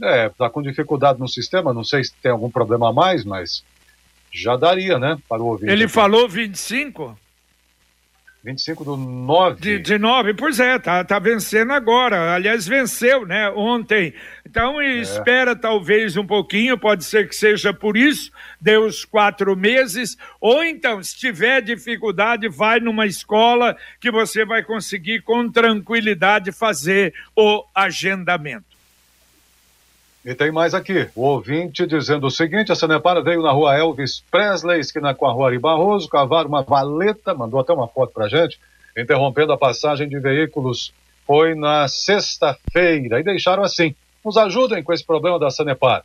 É, 0.02 0.28
está 0.28 0.50
com 0.50 0.62
dificuldade 0.62 1.20
no 1.20 1.28
sistema. 1.28 1.74
Não 1.74 1.84
sei 1.84 2.04
se 2.04 2.14
tem 2.16 2.32
algum 2.32 2.50
problema 2.50 2.90
a 2.90 2.94
mais, 2.94 3.26
mas 3.26 3.64
já 4.32 4.56
daria, 4.56 4.98
né? 4.98 5.18
Para 5.28 5.44
o 5.44 5.48
ouvinte. 5.48 5.72
Ele 5.72 5.88
falou 5.88 6.28
25? 6.28 7.18
25 8.44 8.86
do 8.86 8.96
9. 8.96 9.60
De, 9.60 9.80
de 9.80 9.98
9, 9.98 10.34
pois 10.34 10.60
é, 10.60 10.80
tá, 10.80 11.04
tá 11.04 11.20
vencendo 11.20 11.74
agora. 11.74 12.34
Aliás, 12.34 12.66
venceu, 12.66 13.26
né, 13.26 13.50
ontem. 13.50 14.14
Então, 14.46 14.80
é. 14.80 15.00
espera 15.00 15.56
talvez 15.56 16.16
um 16.16 16.26
pouquinho, 16.26 16.78
pode 16.78 17.04
ser 17.04 17.28
que 17.28 17.36
seja 17.36 17.74
por 17.74 17.98
isso, 17.98 18.32
deu 18.60 18.86
os 18.86 19.04
quatro 19.04 19.56
meses. 19.58 20.18
Ou 20.40 20.64
então, 20.64 21.04
se 21.04 21.18
tiver 21.18 21.62
dificuldade, 21.62 22.48
vai 22.48 22.80
numa 22.80 23.06
escola 23.06 23.76
que 24.00 24.10
você 24.10 24.46
vai 24.46 24.64
conseguir 24.64 25.22
com 25.22 25.52
tranquilidade 25.52 26.52
fazer 26.52 27.14
o 27.36 27.66
agendamento. 27.76 28.69
E 30.26 30.36
tem 30.36 30.52
mais 30.52 30.74
aqui, 30.74 31.08
o 31.16 31.22
ouvinte 31.22 31.88
dizendo 31.88 32.28
o 32.28 32.32
seguinte, 32.32 32.74
a 32.74 32.76
Sanepar 32.76 33.24
veio 33.24 33.42
na 33.42 33.52
rua 33.52 33.78
Elvis 33.78 34.22
Presley, 34.30 34.82
esquina 34.82 35.16
com 35.16 35.26
a 35.26 35.32
rua 35.32 35.48
Ari 35.48 35.58
Barroso, 35.58 36.10
cavar 36.10 36.46
uma 36.46 36.62
valeta, 36.62 37.34
mandou 37.34 37.58
até 37.60 37.72
uma 37.72 37.88
foto 37.88 38.14
pra 38.14 38.28
gente, 38.28 38.60
interrompendo 38.98 39.54
a 39.54 39.58
passagem 39.58 40.10
de 40.10 40.20
veículos. 40.20 40.94
Foi 41.26 41.56
na 41.56 41.88
sexta-feira 41.88 43.20
e 43.20 43.24
deixaram 43.24 43.64
assim. 43.64 43.96
Nos 44.26 44.36
ajudem 44.36 44.84
com 44.84 44.92
esse 44.92 45.06
problema 45.06 45.40
da 45.40 45.50
Sanepar. 45.50 46.04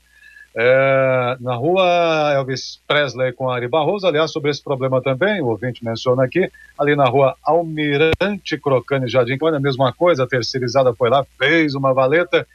É, 0.56 1.37
na 1.40 1.56
rua 1.56 2.33
Elvis 2.37 2.80
Presley 2.87 3.33
com 3.33 3.50
a 3.50 3.56
Ari 3.56 3.66
Barroso, 3.66 4.06
aliás, 4.06 4.30
sobre 4.30 4.52
esse 4.52 4.62
problema 4.62 5.02
também, 5.02 5.42
o 5.42 5.47
ouvinte 5.47 5.85
menciona 5.85 6.25
aqui, 6.25 6.49
ali 6.78 6.94
na 6.94 7.06
rua 7.06 7.35
Almirante 7.42 8.56
Crocane 8.62 9.09
Jardim, 9.09 9.37
que 9.37 9.44
olha 9.44 9.56
a 9.56 9.61
mesma 9.61 9.92
coisa, 9.92 10.23
a 10.23 10.28
terceirizada 10.28 10.94
foi 10.94 11.11
lá, 11.11 11.26
fez 11.37 11.75
uma 11.75 11.92
valeta, 11.92 12.47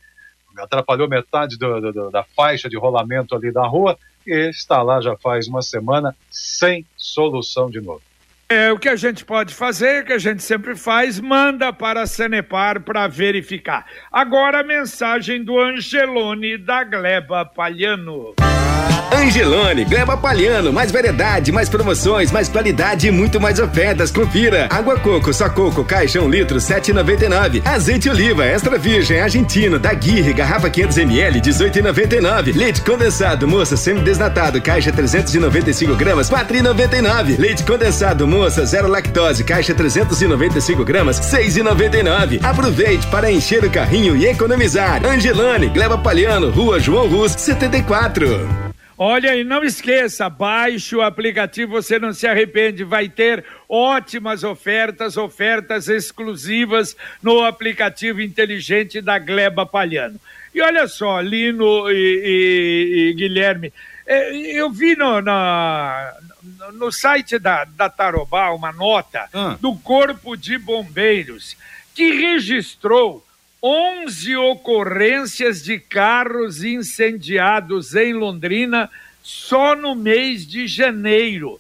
atrapalhou 0.59 1.07
metade 1.07 1.57
do, 1.57 1.91
do, 1.91 2.11
da 2.11 2.23
faixa 2.23 2.69
de 2.69 2.77
rolamento 2.77 3.35
ali 3.35 3.51
da 3.51 3.65
rua 3.65 3.97
e 4.25 4.49
está 4.49 4.81
lá 4.81 5.01
já 5.01 5.15
faz 5.15 5.47
uma 5.47 5.61
semana 5.61 6.15
sem 6.29 6.85
solução 6.95 7.69
de 7.69 7.81
novo. 7.81 8.01
É, 8.51 8.71
o 8.71 8.79
que 8.79 8.89
a 8.89 8.95
gente 8.95 9.23
pode 9.23 9.53
fazer, 9.53 10.03
que 10.05 10.13
a 10.13 10.17
gente 10.17 10.41
sempre 10.41 10.75
faz, 10.75 11.19
manda 11.19 11.71
para 11.71 12.01
a 12.01 12.07
Senepar 12.07 12.81
para 12.81 13.07
verificar. 13.07 13.85
Agora 14.11 14.61
a 14.61 14.63
mensagem 14.63 15.43
do 15.43 15.59
Angelone 15.59 16.57
da 16.57 16.83
Gleba 16.83 17.45
Palhano. 17.45 18.33
Angelone, 19.19 19.83
Gleba 19.83 20.15
Palhano, 20.15 20.71
mais 20.71 20.93
variedade, 20.93 21.51
mais 21.51 21.67
promoções, 21.67 22.31
mais 22.31 22.47
qualidade 22.47 23.07
e 23.07 23.11
muito 23.11 23.39
mais 23.39 23.59
ofertas. 23.59 24.11
Confira. 24.11 24.67
Água 24.69 24.97
coco, 24.97 25.33
só 25.33 25.49
coco, 25.49 25.83
caixa 25.83 26.21
um 26.21 26.29
litro, 26.29 26.57
7,99. 26.57 27.61
Azeite 27.65 28.09
oliva, 28.09 28.45
extra 28.45 28.77
virgem, 28.77 29.19
argentino, 29.19 29.77
da 29.77 29.93
Guirre, 29.93 30.31
garrafa 30.31 30.69
500 30.69 30.97
ml, 30.99 31.41
18,99. 31.41 32.55
Leite 32.55 32.81
condensado, 32.81 33.45
moça, 33.45 33.75
semi-desnatado, 33.75 34.61
caixa 34.61 34.89
395 34.91 35.95
gramas, 35.95 36.29
4,99. 36.29 37.37
Leite 37.37 37.63
condensado, 37.63 38.25
moça, 38.25 38.65
zero 38.65 38.87
lactose, 38.87 39.43
caixa 39.43 39.73
395 39.73 40.85
gramas, 40.85 41.19
6,99. 41.19 42.39
Aproveite 42.41 43.05
para 43.07 43.29
encher 43.29 43.65
o 43.65 43.69
carrinho 43.69 44.15
e 44.15 44.25
economizar. 44.27 45.05
Angelone, 45.05 45.67
Gleba 45.67 45.97
Palhano, 45.97 46.49
Rua 46.49 46.79
João 46.79 47.07
Rus, 47.07 47.33
74. 47.33 48.68
Olha, 49.01 49.33
e 49.33 49.45
não 49.45 49.63
esqueça, 49.63 50.29
baixe 50.29 50.93
o 50.93 51.01
aplicativo, 51.01 51.71
você 51.71 51.97
não 51.97 52.11
se 52.11 52.27
arrepende, 52.27 52.83
vai 52.83 53.07
ter 53.07 53.45
ótimas 53.69 54.43
ofertas, 54.43 55.15
ofertas 55.15 55.87
exclusivas 55.87 56.97
no 57.23 57.45
aplicativo 57.45 58.19
inteligente 58.19 58.99
da 58.99 59.17
Gleba 59.17 59.65
Palhano. 59.65 60.19
E 60.53 60.61
olha 60.61 60.85
só, 60.85 61.21
Lino 61.21 61.89
e, 61.89 61.93
e, 61.95 63.09
e 63.09 63.13
Guilherme, 63.13 63.71
é, 64.05 64.35
eu 64.35 64.69
vi 64.69 64.97
no, 64.97 65.21
na, 65.21 66.13
no 66.73 66.91
site 66.91 67.39
da, 67.39 67.63
da 67.63 67.89
Tarobá 67.89 68.51
uma 68.51 68.73
nota 68.73 69.29
ah. 69.33 69.55
do 69.61 69.77
Corpo 69.77 70.35
de 70.35 70.57
Bombeiros 70.57 71.55
que 71.95 72.11
registrou 72.11 73.25
11 73.61 74.37
ocorrências 74.37 75.61
de 75.61 75.79
carros 75.79 76.63
incendiados 76.63 77.93
em 77.93 78.13
Londrina 78.13 78.89
só 79.21 79.75
no 79.75 79.93
mês 79.93 80.47
de 80.47 80.65
janeiro. 80.65 81.59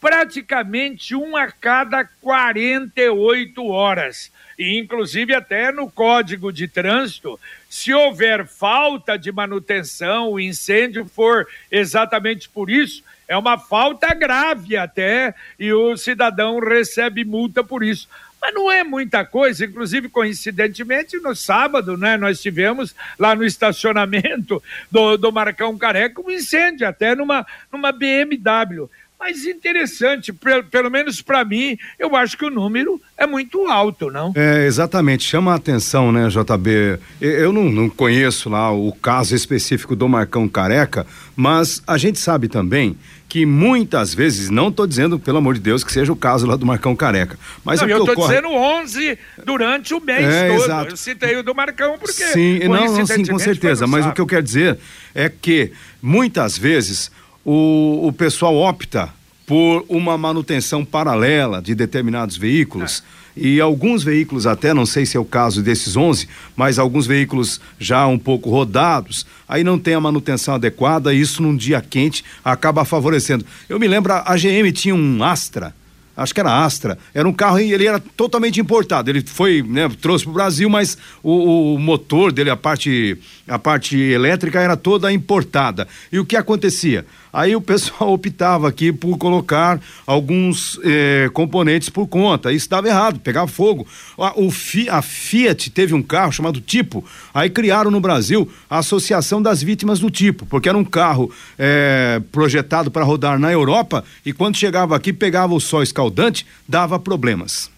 Praticamente 0.00 1.14
um 1.14 1.36
a 1.36 1.50
cada 1.50 2.04
48 2.20 3.64
horas. 3.66 4.32
E, 4.58 4.78
inclusive, 4.78 5.34
até 5.34 5.70
no 5.70 5.90
Código 5.90 6.52
de 6.52 6.66
Trânsito, 6.66 7.38
se 7.68 7.92
houver 7.94 8.46
falta 8.46 9.16
de 9.16 9.30
manutenção, 9.30 10.32
o 10.32 10.40
incêndio 10.40 11.04
for 11.06 11.46
exatamente 11.70 12.48
por 12.48 12.70
isso, 12.70 13.04
é 13.28 13.36
uma 13.36 13.58
falta 13.58 14.14
grave 14.14 14.76
até, 14.76 15.34
e 15.58 15.72
o 15.72 15.96
cidadão 15.96 16.58
recebe 16.58 17.24
multa 17.24 17.62
por 17.62 17.82
isso. 17.82 18.08
Mas 18.46 18.54
não 18.54 18.70
é 18.70 18.84
muita 18.84 19.24
coisa, 19.24 19.64
inclusive, 19.64 20.08
coincidentemente, 20.08 21.18
no 21.18 21.34
sábado, 21.34 21.96
né, 21.96 22.16
nós 22.16 22.40
tivemos 22.40 22.94
lá 23.18 23.34
no 23.34 23.44
estacionamento 23.44 24.62
do, 24.88 25.16
do 25.16 25.32
Marcão 25.32 25.76
Careca 25.76 26.20
um 26.20 26.30
incêndio, 26.30 26.86
até 26.86 27.12
numa, 27.16 27.44
numa 27.72 27.90
BMW. 27.90 28.88
Mas 29.18 29.44
interessante, 29.44 30.32
pelo 30.70 30.90
menos 30.90 31.22
para 31.22 31.44
mim, 31.44 31.76
eu 31.98 32.14
acho 32.14 32.36
que 32.36 32.44
o 32.44 32.50
número 32.50 33.00
é 33.16 33.26
muito 33.26 33.66
alto, 33.66 34.10
não? 34.10 34.32
É, 34.36 34.66
exatamente, 34.66 35.24
chama 35.24 35.52
a 35.52 35.56
atenção, 35.56 36.12
né, 36.12 36.28
JB? 36.28 36.98
Eu 37.20 37.52
não, 37.52 37.64
não 37.64 37.88
conheço 37.88 38.48
lá 38.48 38.70
o 38.70 38.92
caso 38.92 39.34
específico 39.34 39.96
do 39.96 40.08
Marcão 40.08 40.48
Careca, 40.48 41.06
mas 41.34 41.82
a 41.86 41.96
gente 41.96 42.18
sabe 42.18 42.46
também 42.46 42.96
que 43.28 43.44
muitas 43.44 44.14
vezes, 44.14 44.50
não 44.50 44.68
estou 44.68 44.86
dizendo, 44.86 45.18
pelo 45.18 45.38
amor 45.38 45.54
de 45.54 45.60
Deus, 45.60 45.82
que 45.82 45.92
seja 45.92 46.12
o 46.12 46.16
caso 46.16 46.46
lá 46.46 46.54
do 46.56 46.64
Marcão 46.64 46.94
Careca, 46.94 47.38
mas 47.64 47.80
não, 47.80 47.86
o 47.86 47.88
que 47.88 47.94
eu 47.94 47.98
estou 47.98 48.14
ocorre... 48.14 48.36
dizendo 48.36 48.54
11 48.54 49.18
durante 49.44 49.94
o 49.94 50.00
mês 50.00 50.24
é, 50.24 50.48
todo. 50.48 50.64
Exato. 50.64 50.90
Eu 50.92 50.96
citei 50.96 51.36
o 51.36 51.42
do 51.42 51.54
Marcão 51.54 51.98
porque 51.98 52.24
Sim, 52.28 52.60
não, 52.60 52.96
não 52.96 53.06
sim, 53.06 53.24
com 53.24 53.38
certeza, 53.38 53.86
mas 53.86 54.06
o 54.06 54.12
que 54.12 54.20
eu 54.20 54.26
quero 54.26 54.42
dizer 54.42 54.78
é 55.14 55.28
que 55.28 55.72
muitas 56.00 56.56
vezes 56.56 57.10
o, 57.46 58.08
o 58.08 58.12
pessoal 58.12 58.56
opta 58.56 59.08
por 59.46 59.84
uma 59.88 60.18
manutenção 60.18 60.84
paralela 60.84 61.62
de 61.62 61.76
determinados 61.76 62.36
veículos. 62.36 63.04
É. 63.22 63.26
E 63.38 63.60
alguns 63.60 64.02
veículos, 64.02 64.46
até 64.46 64.74
não 64.74 64.84
sei 64.84 65.06
se 65.06 65.16
é 65.16 65.20
o 65.20 65.24
caso 65.24 65.62
desses 65.62 65.96
11, 65.96 66.26
mas 66.56 66.78
alguns 66.78 67.06
veículos 67.06 67.60
já 67.78 68.06
um 68.06 68.18
pouco 68.18 68.50
rodados, 68.50 69.26
aí 69.46 69.62
não 69.62 69.78
tem 69.78 69.94
a 69.94 70.00
manutenção 70.00 70.54
adequada, 70.54 71.14
e 71.14 71.20
isso 71.20 71.42
num 71.42 71.54
dia 71.54 71.80
quente 71.80 72.24
acaba 72.44 72.84
favorecendo. 72.84 73.44
Eu 73.68 73.78
me 73.78 73.86
lembro, 73.86 74.12
a 74.12 74.36
GM 74.36 74.72
tinha 74.72 74.94
um 74.94 75.22
Astra, 75.22 75.74
acho 76.16 76.32
que 76.32 76.40
era 76.40 76.64
Astra, 76.64 76.98
era 77.12 77.28
um 77.28 77.32
carro 77.32 77.60
e 77.60 77.72
ele 77.72 77.86
era 77.86 78.00
totalmente 78.00 78.58
importado. 78.58 79.10
Ele 79.10 79.22
foi, 79.24 79.62
né, 79.62 79.88
trouxe 80.00 80.24
para 80.24 80.30
o 80.30 80.34
Brasil, 80.34 80.70
mas 80.70 80.96
o, 81.22 81.74
o, 81.74 81.78
motor 81.78 82.32
dele, 82.32 82.48
a 82.48 82.56
parte, 82.56 83.18
a 83.48 83.58
parte 83.58 83.96
elétrica 83.96 84.60
era 84.60 84.76
toda 84.76 85.12
importada. 85.12 85.86
E 86.10 86.18
o 86.18 86.24
que 86.24 86.36
acontecia? 86.36 87.06
Aí 87.32 87.54
o 87.54 87.60
pessoal 87.60 88.12
optava 88.14 88.68
aqui 88.68 88.92
por 88.92 89.18
colocar 89.18 89.80
alguns 90.06 90.80
eh, 90.82 91.28
componentes 91.32 91.88
por 91.88 92.06
conta. 92.06 92.52
Isso 92.52 92.68
dava 92.68 92.88
errado, 92.88 93.20
pegava 93.20 93.46
fogo. 93.46 93.86
A, 94.18 94.32
o 94.40 94.50
Fi, 94.50 94.88
a 94.88 95.02
Fiat 95.02 95.70
teve 95.70 95.94
um 95.94 96.02
carro 96.02 96.32
chamado 96.32 96.60
Tipo. 96.60 97.04
Aí 97.32 97.50
criaram 97.50 97.90
no 97.90 98.00
Brasil 98.00 98.50
a 98.68 98.78
Associação 98.78 99.40
das 99.40 99.62
Vítimas 99.62 100.00
do 100.00 100.10
Tipo, 100.10 100.46
porque 100.46 100.68
era 100.68 100.78
um 100.78 100.84
carro 100.84 101.30
eh, 101.58 102.20
projetado 102.32 102.90
para 102.90 103.04
rodar 103.04 103.38
na 103.38 103.52
Europa 103.52 104.02
e 104.24 104.32
quando 104.32 104.56
chegava 104.56 104.96
aqui 104.96 105.12
pegava 105.12 105.54
o 105.54 105.60
sol 105.60 105.82
escaldante, 105.82 106.46
dava 106.68 106.98
problemas. 106.98 107.70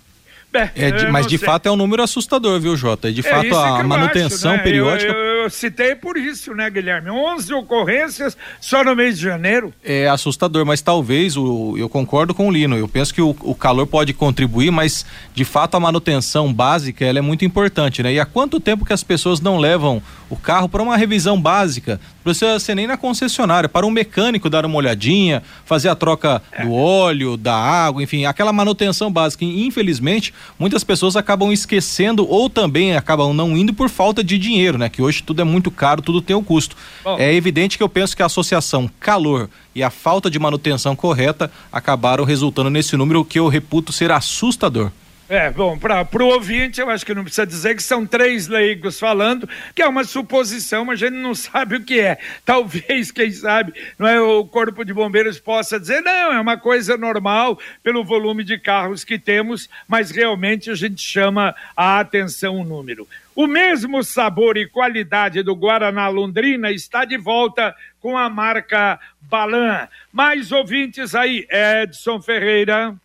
É, 0.75 0.91
de, 0.91 1.07
mas 1.09 1.27
de 1.27 1.37
sei. 1.39 1.47
fato 1.47 1.67
é 1.67 1.71
um 1.71 1.77
número 1.77 2.03
assustador, 2.03 2.59
viu, 2.59 2.75
Jota? 2.77 3.13
De 3.13 3.21
é 3.21 3.23
fato, 3.23 3.55
a 3.55 3.83
manutenção 3.83 4.53
acho, 4.53 4.59
né? 4.59 4.63
periódica. 4.65 5.13
Eu, 5.13 5.19
eu, 5.19 5.28
eu, 5.49 5.51
citei 5.51 5.95
por 5.95 6.17
isso, 6.17 6.55
né, 6.55 6.69
Guilherme? 6.71 7.11
11 7.11 7.53
ocorrências 7.55 8.37
só 8.61 8.85
no 8.85 8.95
mês 8.95 9.19
de 9.19 9.25
janeiro. 9.25 9.73
É 9.83 10.09
assustador, 10.09 10.65
mas 10.65 10.81
talvez 10.81 11.37
o, 11.37 11.75
eu 11.77 11.89
concordo 11.89 12.35
com 12.35 12.49
o 12.49 12.51
Lino. 12.51 12.77
Eu 12.77 12.89
penso 12.89 13.13
que 13.13 13.23
o, 13.23 13.35
o 13.41 13.55
calor 13.55 13.87
pode 13.87 14.13
contribuir, 14.13 14.71
mas 14.71 15.05
de 15.35 15.45
fato 15.45 15.77
a 15.77 15.81
manutenção 15.81 16.53
básica 16.53 17.05
ela 17.05 17.19
é 17.19 17.23
muito 17.23 17.45
importante, 17.45 18.03
né? 18.03 18.13
E 18.13 18.21
há 18.21 18.27
quanto 18.27 18.61
tempo 18.61 18.85
que 18.85 18.93
as 18.93 19.03
pessoas 19.03 19.41
não 19.41 19.59
levam 19.59 20.03
o 20.31 20.37
carro 20.37 20.69
para 20.69 20.83
uma 20.83 20.97
revisão 20.97 21.41
básica? 21.41 22.01
Não 22.25 22.35
precisa 22.35 22.59
ser 22.59 22.75
nem 22.75 22.87
na 22.87 22.97
concessionária, 22.97 23.69
para 23.69 23.87
um 23.87 23.91
mecânico 23.91 24.51
dar 24.51 24.67
uma 24.67 24.77
olhadinha, 24.77 25.43
fazer 25.65 25.89
a 25.89 25.95
troca 25.95 26.43
é. 26.53 26.65
do 26.65 26.75
óleo, 26.75 27.37
da 27.37 27.55
água, 27.55 28.03
enfim, 28.03 28.27
aquela 28.27 28.53
manutenção 28.53 29.11
básica. 29.11 29.45
E, 29.45 29.67
infelizmente, 29.67 30.35
muitas 30.59 30.85
pessoas 30.85 31.17
acabam 31.17 31.51
esquecendo 31.51 32.29
ou 32.29 32.51
também 32.51 32.95
acabam 32.95 33.33
não 33.33 33.57
indo 33.57 33.73
por 33.73 33.89
falta 33.89 34.23
de 34.23 34.39
dinheiro, 34.39 34.77
né? 34.77 34.89
Que 34.89 35.01
hoje 35.01 35.23
tudo 35.23 35.38
é 35.41 35.45
muito 35.45 35.71
caro, 35.71 36.03
tudo 36.03 36.21
tem 36.21 36.35
um 36.37 36.45
custo. 36.45 36.77
Bom. 37.03 37.17
É 37.19 37.33
evidente 37.35 37.77
que 37.77 37.83
eu 37.83 37.89
penso 37.89 38.17
que 38.17 38.23
a 38.23 38.27
associação 38.27 38.91
calor 39.01 39.49
e 39.75 39.83
a 39.83 39.91
falta 39.91 40.31
de 40.31 40.39
manutenção 40.39 40.97
correta 40.97 41.51
acabaram 41.73 42.25
resultando 42.25 42.71
nesse 42.71 42.97
número 42.97 43.25
que 43.25 43.39
eu 43.39 43.49
reputo 43.49 43.93
ser 43.93 44.11
assustador. 44.11 44.91
É, 45.29 45.51
bom, 45.51 45.79
para 45.79 46.07
o 46.23 46.27
ouvinte, 46.29 46.81
eu 46.81 46.89
acho 46.89 47.05
que 47.05 47.13
não 47.13 47.23
precisa 47.23 47.47
dizer 47.47 47.77
que 47.77 47.83
são 47.83 48.07
três 48.07 48.49
leigos 48.49 48.99
falando, 48.99 49.47
que 49.75 49.83
é 49.83 49.87
uma 49.87 50.03
suposição, 50.03 50.87
mas 50.87 51.03
a 51.03 51.07
gente 51.07 51.19
não 51.19 51.35
sabe 51.37 51.77
o 51.77 51.85
que 51.85 52.01
é. 52.01 52.19
Talvez, 52.47 53.11
quem 53.11 53.31
sabe, 53.31 53.75
não 53.99 54.09
é 54.09 54.19
o 54.19 54.47
Corpo 54.47 54.83
de 54.87 54.95
Bombeiros 54.95 55.39
possa 55.39 55.79
dizer, 55.79 56.01
não, 56.01 56.33
é 56.33 56.41
uma 56.41 56.57
coisa 56.57 56.97
normal 56.97 57.59
pelo 57.83 58.03
volume 58.03 58.43
de 58.43 58.59
carros 58.59 59.05
que 59.05 59.19
temos, 59.19 59.69
mas 59.87 60.11
realmente 60.11 60.71
a 60.71 60.75
gente 60.75 61.03
chama 61.03 61.55
a 61.77 62.01
atenção 62.01 62.59
o 62.59 62.65
número. 62.65 63.07
O 63.39 63.47
mesmo 63.47 64.03
sabor 64.03 64.57
e 64.57 64.67
qualidade 64.67 65.45
do 65.45 65.55
Guaraná 65.55 66.09
Londrina 66.09 66.73
está 66.73 67.05
de 67.05 67.17
volta 67.17 67.73
com 68.01 68.19
a 68.19 68.29
marca 68.29 68.99
Balan. 69.21 69.87
Mais 70.13 70.51
ouvintes 70.51 71.15
aí, 71.15 71.47
Edson 71.49 72.21
Ferreira. 72.21 72.97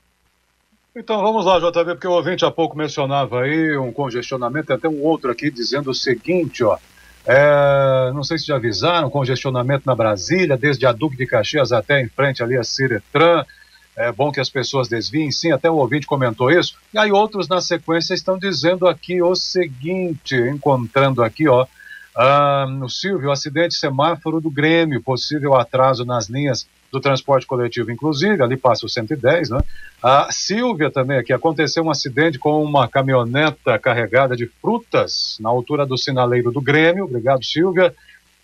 Então 0.96 1.22
vamos 1.22 1.46
lá, 1.46 1.60
JB, 1.60 1.94
porque 1.94 2.08
o 2.08 2.14
ouvinte 2.14 2.44
há 2.44 2.50
pouco 2.50 2.76
mencionava 2.76 3.42
aí 3.42 3.78
um 3.78 3.94
congestionamento, 3.94 4.66
tem 4.66 4.76
até 4.76 4.90
um 4.90 5.04
outro 5.04 5.30
aqui 5.30 5.52
dizendo 5.52 5.92
o 5.92 5.94
seguinte, 5.94 6.64
ó. 6.64 6.80
É, 7.28 8.12
não 8.12 8.24
sei 8.24 8.40
se 8.40 8.48
já 8.48 8.56
avisaram, 8.56 9.12
congestionamento 9.12 9.84
na 9.86 9.94
Brasília, 9.94 10.58
desde 10.58 10.88
a 10.88 10.92
Duque 10.92 11.16
de 11.16 11.28
Caxias 11.28 11.72
até 11.72 12.02
em 12.02 12.10
frente 12.10 12.42
ali 12.42 12.58
a 12.58 12.64
Ciretran. 12.64 13.46
É 13.96 14.12
bom 14.12 14.32
que 14.32 14.40
as 14.40 14.50
pessoas 14.50 14.88
desviem, 14.88 15.32
sim, 15.32 15.52
até 15.52 15.70
o 15.70 15.76
ouvinte 15.76 16.08
comentou 16.08 16.50
isso. 16.50 16.76
E 16.94 16.98
aí 16.98 17.12
outros 17.12 17.48
na 17.48 17.62
sequência 17.62 18.14
estão 18.14 18.38
dizendo 18.38 18.88
aqui 18.88 19.22
o 19.22 19.36
seguinte, 19.36 20.36
encontrando 20.36 21.24
aqui, 21.24 21.48
ó, 21.48 21.68
ah, 22.16 22.66
no 22.70 22.90
Silvio, 22.90 23.32
acidente 23.32 23.76
semáforo 23.76 24.40
do 24.40 24.50
Grêmio, 24.50 25.02
possível 25.02 25.56
atraso 25.56 26.06
nas 26.06 26.28
linhas 26.28 26.68
do 26.92 27.00
transporte 27.00 27.48
coletivo, 27.48 27.92
inclusive, 27.92 28.44
ali 28.44 28.56
passa 28.56 28.86
o 28.86 28.90
110, 28.90 29.50
né? 29.50 29.60
A 30.02 30.32
Silvia 30.32 30.92
também 30.92 31.18
aqui, 31.18 31.34
aconteceu 31.34 31.84
um 31.84 31.90
acidente 31.90 32.38
com 32.38 32.64
uma 32.64 32.88
caminhoneta 32.88 33.80
carregada 33.80 34.36
de 34.36 34.46
frutas 34.46 35.38
na 35.40 35.50
altura 35.50 35.88
do 35.88 35.98
sinaleiro 35.98 36.52
do 36.52 36.62
Grêmio, 36.62 37.06
obrigado 37.06 37.44
Silvia, 37.44 37.94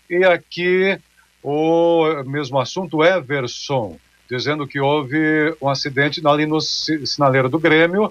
e 0.08 0.24
aqui 0.24 0.98
o 1.42 2.24
mesmo 2.24 2.58
assunto, 2.58 3.04
Everson, 3.04 3.96
dizendo 4.30 4.66
que 4.66 4.78
houve 4.78 5.54
um 5.60 5.68
acidente 5.68 6.24
ali 6.24 6.46
no 6.46 6.60
sinaleiro 6.60 7.48
do 7.48 7.58
Grêmio, 7.58 8.04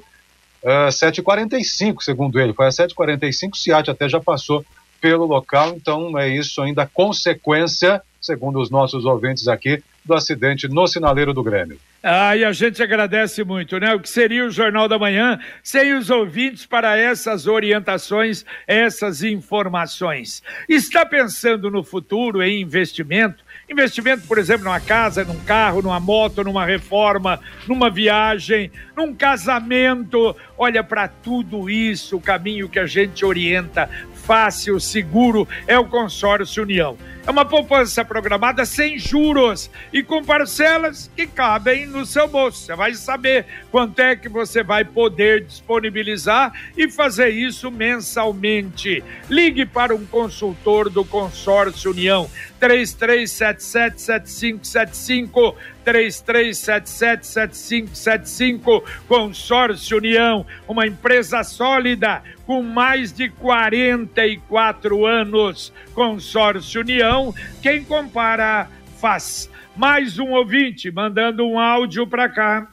uh, 0.63 0.89
7h45, 0.89 2.01
segundo 2.01 2.39
ele, 2.39 2.53
foi 2.53 2.67
a 2.67 2.69
7h45, 2.69 3.53
o 3.53 3.55
SIAT 3.55 3.89
até 3.89 4.09
já 4.09 4.19
passou 4.19 4.65
pelo 4.99 5.25
local, 5.25 5.69
então 5.69 6.19
é 6.19 6.27
isso 6.27 6.61
ainda 6.61 6.85
consequência, 6.85 8.01
segundo 8.19 8.59
os 8.59 8.69
nossos 8.69 9.05
ouvintes 9.05 9.47
aqui, 9.47 9.81
do 10.03 10.13
acidente 10.13 10.67
no 10.67 10.87
sinaleiro 10.87 11.33
do 11.33 11.43
Grêmio. 11.43 11.79
Ah, 12.01 12.35
e 12.35 12.43
a 12.43 12.51
gente 12.51 12.81
agradece 12.81 13.43
muito, 13.43 13.77
né? 13.77 13.93
O 13.93 13.99
que 13.99 14.09
seria 14.09 14.45
o 14.45 14.49
Jornal 14.49 14.87
da 14.87 14.97
Manhã 14.97 15.39
sem 15.61 15.93
os 15.93 16.09
ouvintes 16.09 16.65
para 16.65 16.97
essas 16.97 17.45
orientações, 17.45 18.45
essas 18.65 19.21
informações. 19.21 20.41
Está 20.67 21.05
pensando 21.05 21.69
no 21.69 21.83
futuro 21.83 22.41
em 22.41 22.61
investimento? 22.61 23.43
Investimento, 23.69 24.25
por 24.27 24.39
exemplo, 24.39 24.63
numa 24.63 24.79
casa, 24.79 25.23
num 25.23 25.39
carro, 25.41 25.83
numa 25.83 25.99
moto, 25.99 26.43
numa 26.43 26.65
reforma, 26.65 27.39
numa 27.67 27.89
viagem, 27.89 28.71
num 28.97 29.13
casamento. 29.13 30.35
Olha 30.57 30.83
para 30.83 31.07
tudo 31.07 31.69
isso, 31.69 32.17
o 32.17 32.21
caminho 32.21 32.67
que 32.67 32.79
a 32.79 32.87
gente 32.87 33.23
orienta 33.23 33.87
fácil, 34.29 34.79
seguro, 34.79 35.47
é 35.67 35.77
o 35.77 35.85
Consórcio 35.85 36.63
União. 36.63 36.97
É 37.29 37.31
uma 37.31 37.45
poupança 37.45 38.03
programada 38.03 38.65
sem 38.65 38.97
juros 38.97 39.69
e 39.93 40.01
com 40.01 40.23
parcelas 40.23 41.11
que 41.15 41.27
cabem 41.27 41.85
no 41.85 42.03
seu 42.03 42.27
bolso. 42.27 42.65
Você 42.65 42.75
vai 42.75 42.95
saber 42.95 43.45
quanto 43.69 43.99
é 43.99 44.15
que 44.15 44.27
você 44.27 44.63
vai 44.63 44.83
poder 44.83 45.45
disponibilizar 45.45 46.51
e 46.75 46.89
fazer 46.89 47.29
isso 47.29 47.69
mensalmente. 47.69 49.03
Ligue 49.29 49.63
para 49.63 49.93
um 49.93 50.07
consultor 50.07 50.89
do 50.89 51.05
Consórcio 51.05 51.91
União. 51.91 52.27
33777575 52.59 55.55
33777575 55.85 58.83
Consórcio 59.07 59.97
União, 59.97 60.45
uma 60.67 60.85
empresa 60.85 61.43
sólida 61.43 62.21
com 62.45 62.61
mais 62.61 63.11
de 63.11 63.27
44 63.29 65.03
anos. 65.05 65.73
Consórcio 65.93 66.81
União, 66.81 67.18
quem 67.61 67.83
compara 67.83 68.67
faz. 68.99 69.49
Mais 69.75 70.19
um 70.19 70.31
ouvinte 70.31 70.91
mandando 70.91 71.45
um 71.45 71.59
áudio 71.59 72.05
para 72.05 72.27
cá. 72.27 72.67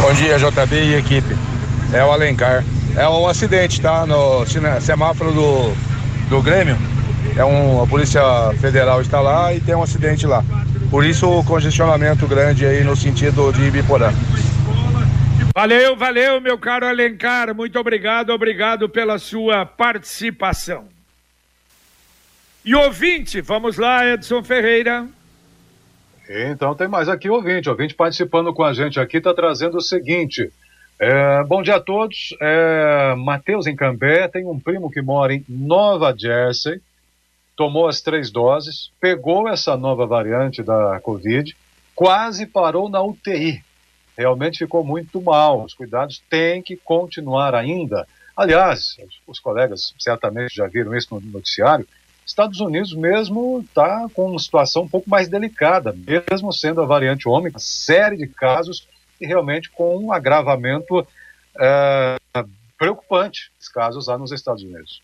Bom 0.00 0.12
dia, 0.14 0.38
JB 0.38 0.76
e 0.76 0.94
equipe. 0.94 1.34
É 1.92 2.04
o 2.04 2.12
Alencar. 2.12 2.64
É 2.96 3.08
um 3.08 3.26
acidente, 3.26 3.80
tá? 3.80 4.06
No 4.06 4.44
semáforo 4.80 5.32
do, 5.32 5.72
do 6.28 6.42
Grêmio 6.42 6.76
é 7.36 7.44
um, 7.44 7.82
a 7.82 7.86
Polícia 7.86 8.22
Federal 8.60 9.00
está 9.00 9.20
lá 9.20 9.52
e 9.52 9.60
tem 9.60 9.74
um 9.74 9.82
acidente 9.82 10.26
lá. 10.26 10.42
Por 10.90 11.04
isso 11.04 11.28
o 11.28 11.44
congestionamento 11.44 12.26
grande 12.26 12.64
aí 12.64 12.82
no 12.82 12.96
sentido 12.96 13.52
de 13.52 13.62
Ibiporã. 13.64 14.12
Valeu, 15.54 15.96
valeu, 15.96 16.40
meu 16.40 16.58
caro 16.58 16.86
Alencar. 16.86 17.54
Muito 17.54 17.78
obrigado, 17.78 18.30
obrigado 18.30 18.88
pela 18.88 19.18
sua 19.18 19.66
participação. 19.66 20.95
E 22.66 22.74
ouvinte, 22.74 23.40
vamos 23.40 23.76
lá, 23.76 24.04
Edson 24.04 24.42
Ferreira. 24.42 25.06
Então 26.28 26.74
tem 26.74 26.88
mais 26.88 27.08
aqui 27.08 27.30
ouvinte, 27.30 27.70
ouvinte 27.70 27.94
participando 27.94 28.52
com 28.52 28.64
a 28.64 28.72
gente 28.72 28.98
aqui, 28.98 29.18
está 29.18 29.32
trazendo 29.32 29.76
o 29.76 29.80
seguinte. 29.80 30.50
É, 30.98 31.44
bom 31.44 31.62
dia 31.62 31.76
a 31.76 31.80
todos. 31.80 32.34
É, 32.40 33.14
Matheus 33.14 33.68
em 33.68 33.76
Cambé 33.76 34.26
tem 34.26 34.44
um 34.46 34.58
primo 34.58 34.90
que 34.90 35.00
mora 35.00 35.32
em 35.32 35.44
Nova 35.48 36.12
Jersey, 36.18 36.80
tomou 37.54 37.86
as 37.86 38.00
três 38.00 38.32
doses, 38.32 38.90
pegou 39.00 39.48
essa 39.48 39.76
nova 39.76 40.04
variante 40.04 40.60
da 40.60 40.98
Covid, 40.98 41.56
quase 41.94 42.46
parou 42.46 42.88
na 42.88 43.00
UTI. 43.00 43.62
Realmente 44.18 44.58
ficou 44.58 44.84
muito 44.84 45.22
mal. 45.22 45.62
Os 45.62 45.72
cuidados 45.72 46.20
têm 46.28 46.60
que 46.60 46.76
continuar 46.76 47.54
ainda. 47.54 48.08
Aliás, 48.36 48.96
os 49.24 49.38
colegas 49.38 49.94
certamente 50.00 50.52
já 50.56 50.66
viram 50.66 50.96
isso 50.96 51.14
no 51.14 51.20
noticiário. 51.20 51.86
Estados 52.26 52.60
Unidos 52.60 52.92
mesmo 52.92 53.60
está 53.60 54.08
com 54.12 54.30
uma 54.30 54.38
situação 54.38 54.82
um 54.82 54.88
pouco 54.88 55.08
mais 55.08 55.28
delicada, 55.28 55.94
mesmo 55.94 56.52
sendo 56.52 56.82
a 56.82 56.86
variante 56.86 57.28
ômicron, 57.28 57.60
série 57.60 58.16
de 58.16 58.26
casos 58.26 58.88
e 59.20 59.26
realmente 59.26 59.70
com 59.70 59.96
um 59.96 60.12
agravamento 60.12 61.06
é, 61.58 62.16
preocupante, 62.76 63.50
os 63.60 63.68
casos 63.68 64.08
lá 64.08 64.18
nos 64.18 64.32
Estados 64.32 64.62
Unidos. 64.62 65.00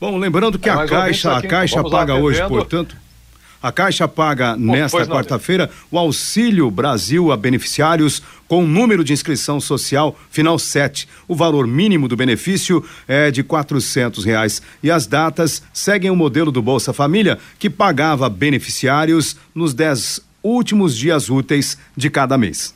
Bom, 0.00 0.16
lembrando 0.16 0.58
que 0.58 0.68
é, 0.68 0.72
a 0.72 0.86
Caixa, 0.86 1.36
a 1.36 1.42
Caixa 1.42 1.82
paga 1.84 2.14
hoje, 2.14 2.46
portanto, 2.46 2.96
a 3.62 3.72
Caixa 3.72 4.06
paga 4.06 4.56
nesta 4.56 5.06
quarta-feira 5.06 5.70
o 5.90 5.98
Auxílio 5.98 6.70
Brasil 6.70 7.32
a 7.32 7.36
beneficiários 7.36 8.22
com 8.46 8.66
número 8.66 9.02
de 9.02 9.12
inscrição 9.14 9.58
social 9.58 10.18
final 10.30 10.58
7. 10.58 11.08
O 11.26 11.34
valor 11.34 11.66
mínimo 11.66 12.06
do 12.06 12.16
benefício 12.16 12.84
é 13.08 13.30
de 13.30 13.42
quatrocentos 13.42 14.24
reais 14.24 14.60
e 14.82 14.90
as 14.90 15.06
datas 15.06 15.62
seguem 15.72 16.10
o 16.10 16.16
modelo 16.16 16.52
do 16.52 16.60
Bolsa 16.60 16.92
Família 16.92 17.38
que 17.58 17.70
pagava 17.70 18.28
beneficiários 18.28 19.36
nos 19.54 19.72
dez 19.72 20.20
últimos 20.42 20.94
dias 20.94 21.30
úteis 21.30 21.78
de 21.96 22.10
cada 22.10 22.36
mês. 22.36 22.74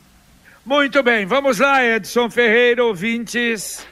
Muito 0.68 1.02
bem, 1.02 1.24
vamos 1.24 1.60
lá, 1.60 1.82
Edson 1.82 2.28
Ferreira, 2.28 2.84
ouvintes. 2.84 3.88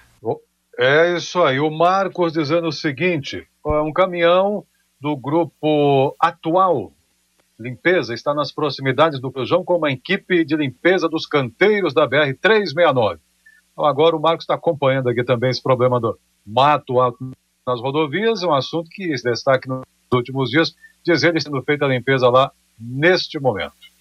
É 0.79 1.17
isso 1.17 1.43
aí. 1.43 1.59
O 1.59 1.71
Marcos 1.71 2.35
dizendo 2.35 2.69
o 2.69 2.73
seguinte: 2.73 3.49
um 3.65 3.91
caminhão 3.95 4.63
do 5.01 5.17
grupo 5.17 6.15
Atual 6.21 6.93
Limpeza 7.59 8.13
está 8.13 8.35
nas 8.35 8.53
proximidades 8.53 9.19
do 9.19 9.33
Feijão 9.33 9.65
com 9.65 9.79
uma 9.79 9.91
equipe 9.91 10.45
de 10.45 10.55
limpeza 10.55 11.09
dos 11.09 11.25
canteiros 11.25 11.95
da 11.95 12.07
BR 12.07 12.35
369. 12.39 13.21
Então, 13.73 13.87
agora 13.87 14.15
o 14.15 14.21
Marcos 14.21 14.43
está 14.43 14.53
acompanhando 14.53 15.09
aqui 15.09 15.25
também 15.25 15.49
esse 15.49 15.63
problema 15.63 15.99
do 15.99 16.19
mato 16.45 17.01
alto 17.01 17.31
nas 17.67 17.81
rodovias, 17.81 18.43
um 18.43 18.53
assunto 18.53 18.91
que 18.91 19.17
se 19.17 19.25
destaca 19.25 19.67
nos 19.67 19.87
últimos 20.13 20.51
dias, 20.51 20.77
diz 21.03 21.23
ele 21.23 21.41
sendo 21.41 21.63
feita 21.63 21.87
a 21.87 21.89
limpeza 21.89 22.29
lá 22.29 22.53
neste 22.79 23.41
momento. 23.41 23.96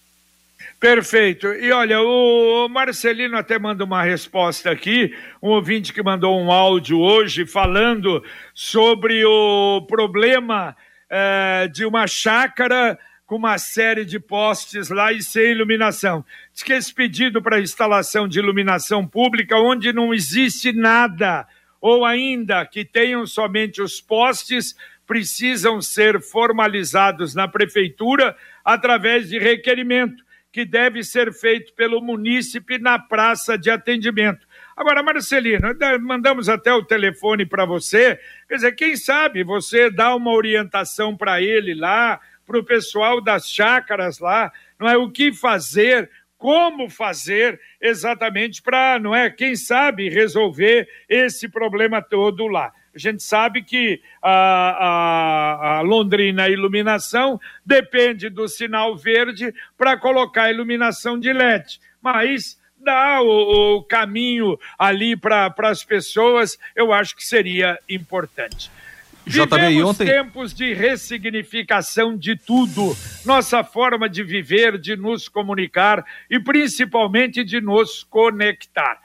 Perfeito. 0.78 1.46
E 1.48 1.72
olha, 1.72 2.00
o 2.00 2.68
Marcelino 2.68 3.36
até 3.36 3.58
manda 3.58 3.84
uma 3.84 4.02
resposta 4.02 4.70
aqui, 4.70 5.14
um 5.42 5.48
ouvinte 5.48 5.92
que 5.92 6.02
mandou 6.02 6.38
um 6.40 6.50
áudio 6.50 7.00
hoje 7.00 7.46
falando 7.46 8.22
sobre 8.54 9.24
o 9.24 9.82
problema 9.88 10.76
é, 11.08 11.68
de 11.68 11.84
uma 11.84 12.06
chácara 12.06 12.98
com 13.26 13.36
uma 13.36 13.58
série 13.58 14.04
de 14.04 14.20
postes 14.20 14.88
lá 14.88 15.12
e 15.12 15.22
sem 15.22 15.50
iluminação. 15.50 16.24
Diz 16.52 16.62
que 16.62 16.72
esse 16.72 16.94
pedido 16.94 17.42
para 17.42 17.60
instalação 17.60 18.28
de 18.28 18.38
iluminação 18.38 19.06
pública, 19.06 19.58
onde 19.58 19.92
não 19.92 20.14
existe 20.14 20.72
nada, 20.72 21.46
ou 21.80 22.04
ainda 22.04 22.64
que 22.64 22.84
tenham 22.84 23.26
somente 23.26 23.82
os 23.82 24.00
postes, 24.00 24.76
precisam 25.06 25.80
ser 25.80 26.20
formalizados 26.20 27.34
na 27.34 27.48
prefeitura 27.48 28.36
através 28.64 29.28
de 29.28 29.38
requerimento 29.38 30.25
que 30.56 30.64
deve 30.64 31.04
ser 31.04 31.34
feito 31.34 31.74
pelo 31.74 32.00
munícipe 32.00 32.78
na 32.78 32.98
praça 32.98 33.58
de 33.58 33.68
atendimento. 33.68 34.48
Agora, 34.74 35.02
Marcelino, 35.02 35.68
mandamos 36.00 36.48
até 36.48 36.72
o 36.72 36.82
telefone 36.82 37.44
para 37.44 37.66
você. 37.66 38.18
Quer 38.48 38.54
dizer, 38.54 38.72
quem 38.72 38.96
sabe 38.96 39.44
você 39.44 39.90
dá 39.90 40.14
uma 40.14 40.32
orientação 40.32 41.14
para 41.14 41.42
ele 41.42 41.74
lá, 41.74 42.18
para 42.46 42.58
o 42.58 42.64
pessoal 42.64 43.20
das 43.20 43.46
chácaras 43.50 44.18
lá, 44.18 44.50
não 44.80 44.88
é 44.88 44.96
o 44.96 45.10
que 45.10 45.30
fazer, 45.30 46.10
como 46.38 46.88
fazer 46.88 47.60
exatamente 47.78 48.62
para, 48.62 48.98
não 48.98 49.14
é, 49.14 49.28
quem 49.28 49.56
sabe 49.56 50.08
resolver 50.08 50.88
esse 51.06 51.50
problema 51.50 52.00
todo 52.00 52.46
lá. 52.46 52.72
A 52.96 52.98
gente 52.98 53.22
sabe 53.22 53.62
que 53.62 54.00
a, 54.22 54.30
a, 54.30 55.76
a 55.76 55.80
Londrina 55.82 56.48
Iluminação 56.48 57.38
depende 57.64 58.30
do 58.30 58.48
sinal 58.48 58.96
verde 58.96 59.54
para 59.76 59.98
colocar 59.98 60.50
iluminação 60.50 61.20
de 61.20 61.30
LED, 61.30 61.78
mas 62.00 62.58
dá 62.78 63.20
o, 63.20 63.76
o 63.76 63.82
caminho 63.82 64.58
ali 64.78 65.14
para 65.14 65.52
as 65.64 65.84
pessoas, 65.84 66.58
eu 66.74 66.90
acho 66.90 67.14
que 67.14 67.22
seria 67.22 67.78
importante. 67.86 68.70
Vivemos 69.26 69.90
ontem... 69.90 70.06
tempos 70.06 70.54
de 70.54 70.72
ressignificação 70.72 72.16
de 72.16 72.34
tudo, 72.34 72.96
nossa 73.26 73.62
forma 73.62 74.08
de 74.08 74.22
viver, 74.22 74.78
de 74.78 74.96
nos 74.96 75.28
comunicar 75.28 76.02
e 76.30 76.40
principalmente 76.40 77.44
de 77.44 77.60
nos 77.60 78.04
conectar 78.04 79.04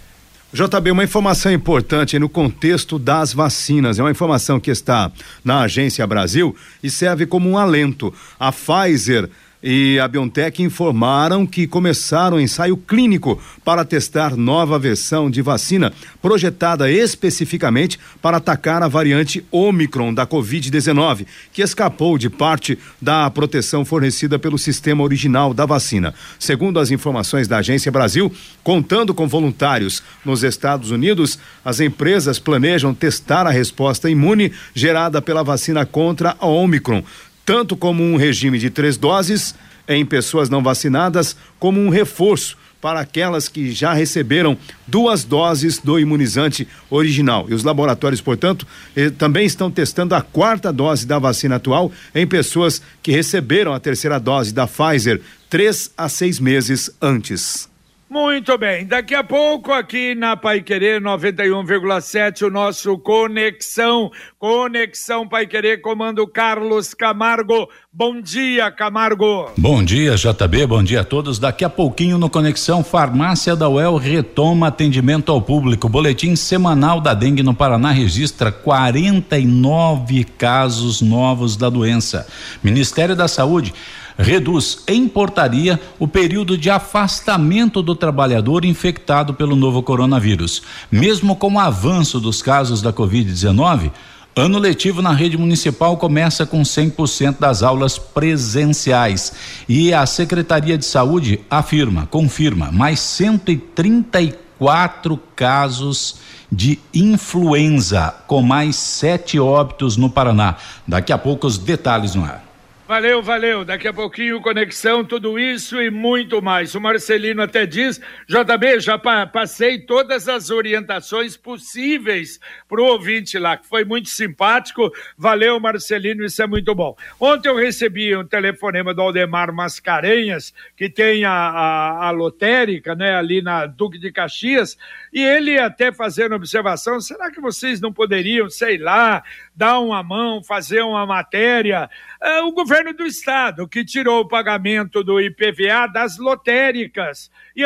JB, 0.53 0.91
uma 0.91 1.03
informação 1.05 1.49
importante 1.49 2.19
no 2.19 2.27
contexto 2.27 2.99
das 2.99 3.31
vacinas. 3.31 3.97
É 3.97 4.03
uma 4.03 4.11
informação 4.11 4.59
que 4.59 4.69
está 4.69 5.09
na 5.45 5.61
Agência 5.61 6.05
Brasil 6.05 6.53
e 6.83 6.89
serve 6.89 7.25
como 7.25 7.49
um 7.49 7.57
alento. 7.57 8.13
A 8.37 8.51
Pfizer 8.51 9.29
e 9.63 9.99
a 9.99 10.07
BioNTech 10.07 10.61
informaram 10.63 11.45
que 11.45 11.67
começaram 11.67 12.37
o 12.37 12.41
ensaio 12.41 12.75
clínico 12.75 13.41
para 13.63 13.85
testar 13.85 14.35
nova 14.35 14.79
versão 14.79 15.29
de 15.29 15.41
vacina 15.41 15.93
projetada 16.21 16.91
especificamente 16.91 17.99
para 18.21 18.37
atacar 18.37 18.81
a 18.81 18.87
variante 18.87 19.45
Omicron 19.51 20.13
da 20.13 20.25
Covid-19, 20.25 21.25
que 21.53 21.61
escapou 21.61 22.17
de 22.17 22.29
parte 22.29 22.77
da 23.01 23.29
proteção 23.29 23.85
fornecida 23.85 24.39
pelo 24.39 24.57
sistema 24.57 25.03
original 25.03 25.53
da 25.53 25.65
vacina. 25.65 26.13
Segundo 26.39 26.79
as 26.79 26.91
informações 26.91 27.47
da 27.47 27.57
Agência 27.57 27.91
Brasil, 27.91 28.31
contando 28.63 29.13
com 29.13 29.27
voluntários 29.27 30.01
nos 30.25 30.43
Estados 30.43 30.91
Unidos, 30.91 31.37
as 31.63 31.79
empresas 31.79 32.39
planejam 32.39 32.93
testar 32.93 33.45
a 33.45 33.51
resposta 33.51 34.09
imune 34.09 34.51
gerada 34.73 35.21
pela 35.21 35.43
vacina 35.43 35.85
contra 35.85 36.35
a 36.39 36.47
Omicron 36.47 37.03
tanto 37.51 37.75
como 37.75 38.01
um 38.01 38.15
regime 38.15 38.57
de 38.57 38.69
três 38.69 38.95
doses 38.95 39.53
em 39.85 40.05
pessoas 40.05 40.49
não 40.49 40.63
vacinadas, 40.63 41.35
como 41.59 41.81
um 41.81 41.89
reforço 41.89 42.57
para 42.79 43.01
aquelas 43.01 43.49
que 43.49 43.73
já 43.73 43.91
receberam 43.91 44.57
duas 44.87 45.25
doses 45.25 45.77
do 45.77 45.99
imunizante 45.99 46.65
original. 46.89 47.47
E 47.49 47.53
os 47.53 47.65
laboratórios, 47.65 48.21
portanto, 48.21 48.65
eh, 48.95 49.09
também 49.09 49.45
estão 49.45 49.69
testando 49.69 50.15
a 50.15 50.21
quarta 50.21 50.71
dose 50.71 51.05
da 51.05 51.19
vacina 51.19 51.57
atual 51.57 51.91
em 52.15 52.25
pessoas 52.25 52.81
que 53.03 53.11
receberam 53.11 53.73
a 53.73 53.81
terceira 53.81 54.17
dose 54.17 54.53
da 54.53 54.65
Pfizer 54.65 55.19
três 55.49 55.91
a 55.97 56.07
seis 56.07 56.39
meses 56.39 56.89
antes. 57.01 57.69
Muito 58.11 58.57
bem, 58.57 58.85
daqui 58.85 59.15
a 59.15 59.23
pouco 59.23 59.71
aqui 59.71 60.13
na 60.13 60.35
Pai 60.35 60.59
Querer 60.59 60.99
91,7 60.99 62.45
o 62.45 62.49
nosso 62.49 62.97
Conexão, 62.97 64.11
Conexão 64.37 65.25
Pai 65.25 65.47
Querer, 65.47 65.79
comando 65.79 66.27
Carlos 66.27 66.93
Camargo. 66.93 67.69
Bom 67.93 68.19
dia, 68.19 68.69
Camargo. 68.69 69.49
Bom 69.57 69.81
dia, 69.81 70.17
JB, 70.17 70.67
bom 70.67 70.83
dia 70.83 70.99
a 70.99 71.03
todos. 71.05 71.39
Daqui 71.39 71.63
a 71.63 71.69
pouquinho 71.69 72.17
no 72.17 72.29
Conexão, 72.29 72.83
Farmácia 72.83 73.55
da 73.55 73.69
UEL 73.69 73.95
retoma 73.95 74.67
atendimento 74.67 75.31
ao 75.31 75.41
público. 75.41 75.87
Boletim 75.87 76.35
semanal 76.35 76.99
da 76.99 77.13
dengue 77.13 77.41
no 77.41 77.53
Paraná 77.53 77.91
registra 77.91 78.51
49 78.51 80.25
casos 80.37 81.01
novos 81.01 81.55
da 81.55 81.69
doença. 81.69 82.27
Ministério 82.61 83.15
da 83.15 83.29
Saúde 83.29 83.73
reduz 84.17 84.83
em 84.87 85.07
portaria 85.07 85.79
o 85.99 86.07
período 86.07 86.57
de 86.57 86.69
afastamento 86.69 87.81
do 87.81 87.95
trabalhador 87.95 88.65
infectado 88.65 89.33
pelo 89.33 89.55
novo 89.55 89.83
coronavírus. 89.83 90.63
Mesmo 90.91 91.35
com 91.35 91.53
o 91.53 91.59
avanço 91.59 92.19
dos 92.19 92.41
casos 92.41 92.81
da 92.81 92.91
Covid-19, 92.91 93.91
Ano 94.33 94.59
letivo 94.59 95.01
na 95.01 95.11
rede 95.11 95.37
municipal 95.37 95.97
começa 95.97 96.45
com 96.45 96.61
100% 96.61 97.37
das 97.37 97.61
aulas 97.61 97.97
presenciais. 97.97 99.33
E 99.67 99.93
a 99.93 100.05
Secretaria 100.05 100.77
de 100.77 100.85
Saúde 100.85 101.41
afirma, 101.49 102.05
confirma, 102.05 102.71
mais 102.71 103.01
134 103.01 105.19
casos 105.35 106.15
de 106.49 106.79
influenza, 106.93 108.15
com 108.25 108.41
mais 108.41 108.77
sete 108.77 109.37
óbitos 109.37 109.97
no 109.97 110.09
Paraná. 110.09 110.55
Daqui 110.87 111.11
a 111.11 111.17
pouco 111.17 111.45
os 111.45 111.57
detalhes 111.57 112.15
no 112.15 112.23
ar. 112.23 112.50
Valeu, 112.91 113.23
valeu. 113.23 113.63
Daqui 113.63 113.87
a 113.87 113.93
pouquinho, 113.93 114.41
conexão, 114.41 115.01
tudo 115.05 115.39
isso 115.39 115.81
e 115.81 115.89
muito 115.89 116.41
mais. 116.41 116.75
O 116.75 116.81
Marcelino 116.81 117.41
até 117.41 117.65
diz, 117.65 118.01
JB, 118.27 118.81
já 118.81 118.97
pa 118.97 119.25
passei 119.25 119.79
todas 119.79 120.27
as 120.27 120.49
orientações 120.49 121.37
possíveis 121.37 122.37
para 122.67 122.81
o 122.81 122.85
ouvinte 122.85 123.39
lá, 123.39 123.55
que 123.55 123.65
foi 123.65 123.85
muito 123.85 124.09
simpático. 124.09 124.91
Valeu, 125.17 125.57
Marcelino, 125.57 126.25
isso 126.25 126.43
é 126.43 126.45
muito 126.45 126.75
bom. 126.75 126.93
Ontem 127.17 127.47
eu 127.47 127.55
recebi 127.55 128.13
um 128.13 128.27
telefonema 128.27 128.93
do 128.93 129.01
Aldemar 129.01 129.53
Mascarenhas, 129.53 130.53
que 130.75 130.89
tem 130.89 131.23
a, 131.23 131.31
a, 131.31 132.07
a 132.07 132.11
lotérica, 132.11 132.93
né, 132.93 133.15
ali 133.15 133.41
na 133.41 133.67
Duque 133.67 133.97
de 133.97 134.11
Caxias, 134.11 134.77
e 135.13 135.23
ele 135.23 135.57
até 135.57 135.93
fazendo 135.93 136.35
observação, 136.35 136.99
será 136.99 137.31
que 137.31 137.39
vocês 137.39 137.79
não 137.79 137.93
poderiam, 137.93 138.49
sei 138.49 138.77
lá, 138.77 139.23
dar 139.55 139.79
uma 139.79 140.01
mão, 140.01 140.43
fazer 140.43 140.81
uma 140.81 141.05
matéria? 141.05 141.89
É, 142.21 142.41
o 142.41 142.51
governo 142.51 142.93
do 142.93 143.05
estado 143.05 143.67
que 143.67 143.83
tirou 143.83 144.21
o 144.21 144.27
pagamento 144.27 145.03
do 145.03 145.19
IPVA 145.19 145.87
das 145.91 146.17
lotéricas. 146.17 147.31
E 147.55 147.63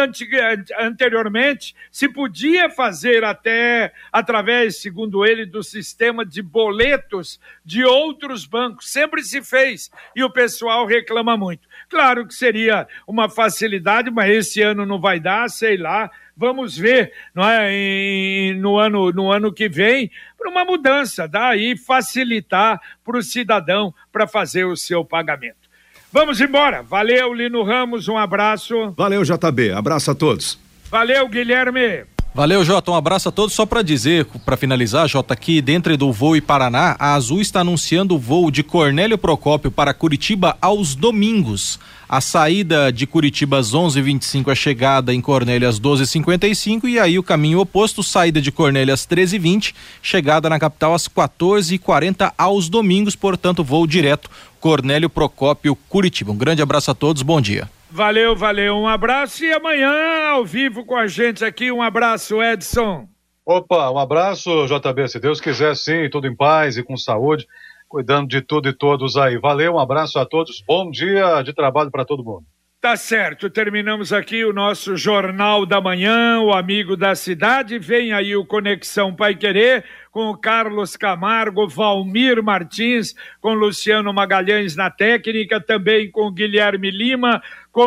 anteriormente 0.79 1.75
se 1.91 2.09
podia 2.09 2.69
fazer 2.69 3.23
até 3.23 3.93
através, 4.11 4.81
segundo 4.81 5.25
ele, 5.25 5.45
do 5.45 5.63
sistema 5.63 6.25
de 6.25 6.41
boletos 6.41 7.39
de 7.63 7.83
outros 7.83 8.45
bancos. 8.45 8.91
Sempre 8.91 9.23
se 9.23 9.41
fez 9.41 9.91
e 10.15 10.23
o 10.23 10.29
pessoal 10.29 10.85
reclama 10.85 11.37
muito. 11.37 11.67
Claro 11.89 12.27
que 12.27 12.33
seria 12.33 12.87
uma 13.07 13.29
facilidade, 13.29 14.09
mas 14.09 14.29
esse 14.29 14.61
ano 14.61 14.85
não 14.85 14.99
vai 14.99 15.19
dar, 15.19 15.49
sei 15.49 15.77
lá. 15.77 16.09
Vamos 16.37 16.77
ver, 16.77 17.13
não 17.33 17.47
é, 17.49 17.71
em, 17.71 18.53
no 18.55 18.77
ano 18.77 19.11
no 19.11 19.31
ano 19.31 19.53
que 19.53 19.69
vem, 19.69 20.11
para 20.37 20.49
uma 20.49 20.65
mudança, 20.65 21.27
daí 21.27 21.77
facilitar 21.77 22.79
para 23.03 23.17
o 23.17 23.23
cidadão 23.23 23.93
para 24.11 24.27
fazer 24.27 24.65
o 24.65 24.75
seu 24.75 25.05
pagamento. 25.05 25.65
Vamos 26.11 26.39
embora. 26.39 26.81
Valeu, 26.81 27.33
Lino 27.33 27.63
Ramos, 27.63 28.07
um 28.07 28.17
abraço. 28.17 28.91
Valeu, 28.91 29.23
JB. 29.23 29.71
Abraço 29.71 30.11
a 30.11 30.15
todos. 30.15 30.59
Valeu, 30.89 31.27
Guilherme. 31.27 32.14
Valeu, 32.35 32.65
Jota. 32.65 32.91
Um 32.91 32.95
abraço 32.95 33.29
a 33.29 33.31
todos. 33.31 33.55
Só 33.55 33.65
para 33.65 33.81
dizer, 33.81 34.25
para 34.45 34.57
finalizar, 34.57 35.07
Jota, 35.07 35.37
que 35.37 35.61
dentro 35.61 35.95
do 35.95 36.11
voo 36.11 36.35
e 36.35 36.41
Paraná, 36.41 36.93
a 36.99 37.13
Azul 37.13 37.39
está 37.39 37.61
anunciando 37.61 38.13
o 38.13 38.19
voo 38.19 38.51
de 38.51 38.61
Cornélio 38.61 39.17
Procópio 39.17 39.71
para 39.71 39.93
Curitiba 39.93 40.57
aos 40.61 40.95
domingos. 40.95 41.79
A 42.09 42.19
saída 42.19 42.91
de 42.91 43.07
Curitiba 43.07 43.57
às 43.57 43.73
11:25, 43.73 44.51
a 44.51 44.55
chegada 44.55 45.13
em 45.13 45.21
Cornélio 45.21 45.69
às 45.69 45.79
12:55 45.79 46.89
e 46.89 46.99
aí 46.99 47.17
o 47.17 47.23
caminho 47.23 47.61
oposto, 47.61 48.03
saída 48.03 48.41
de 48.41 48.51
Cornélio 48.51 48.93
às 48.93 49.05
13:20, 49.05 49.73
chegada 50.01 50.49
na 50.49 50.59
capital 50.59 50.93
às 50.93 51.07
14:40 51.07 52.33
aos 52.37 52.67
domingos, 52.67 53.15
portanto, 53.15 53.63
voo 53.63 53.87
direto 53.87 54.29
Cornélio 54.59 55.09
Procópio 55.09 55.73
Curitiba. 55.87 56.33
Um 56.33 56.37
grande 56.37 56.61
abraço 56.61 56.91
a 56.91 56.93
todos. 56.93 57.21
Bom 57.21 57.39
dia. 57.39 57.69
Valeu, 57.95 58.35
valeu. 58.35 58.75
Um 58.75 58.89
abraço 58.89 59.45
e 59.45 59.53
amanhã 59.53 60.27
ao 60.27 60.43
vivo 60.43 60.83
com 60.83 60.97
a 60.97 61.07
gente 61.07 61.45
aqui. 61.45 61.71
Um 61.71 61.81
abraço, 61.81 62.43
Edson. 62.43 63.07
Opa, 63.45 63.89
um 63.89 63.97
abraço, 63.97 64.49
JB. 64.65 65.07
Se 65.07 65.17
Deus 65.17 65.39
quiser, 65.39 65.73
sim, 65.77 66.09
tudo 66.09 66.27
em 66.27 66.35
paz 66.35 66.75
e 66.75 66.83
com 66.83 66.97
saúde, 66.97 67.47
cuidando 67.87 68.27
de 68.27 68.41
tudo 68.41 68.67
e 68.67 68.73
todos 68.73 69.15
aí. 69.15 69.37
Valeu, 69.37 69.75
um 69.75 69.79
abraço 69.79 70.19
a 70.19 70.25
todos. 70.25 70.61
Bom 70.67 70.91
dia 70.91 71.41
de 71.41 71.53
trabalho 71.53 71.89
para 71.89 72.03
todo 72.03 72.21
mundo. 72.21 72.43
Tá 72.85 72.95
certo, 72.95 73.49
terminamos 73.49 74.13
aqui 74.13 74.45
o 74.45 74.53
nosso 74.53 74.95
Jornal 74.95 75.65
da 75.65 75.81
Manhã, 75.81 76.39
o 76.39 76.53
Amigo 76.53 76.95
da 76.95 77.15
Cidade. 77.15 77.79
Vem 77.79 78.13
aí 78.13 78.35
o 78.35 78.45
Conexão 78.45 79.11
Pai 79.11 79.33
Querer 79.33 79.83
com 80.11 80.29
o 80.29 80.37
Carlos 80.37 80.95
Camargo, 80.95 81.67
Valmir 81.67 82.43
Martins, 82.43 83.15
com 83.41 83.55
Luciano 83.55 84.13
Magalhães 84.13 84.75
na 84.75 84.91
técnica, 84.91 85.59
também 85.59 86.11
com 86.11 86.31
Guilherme 86.31 86.91
Lima, 86.91 87.41
com 87.71 87.81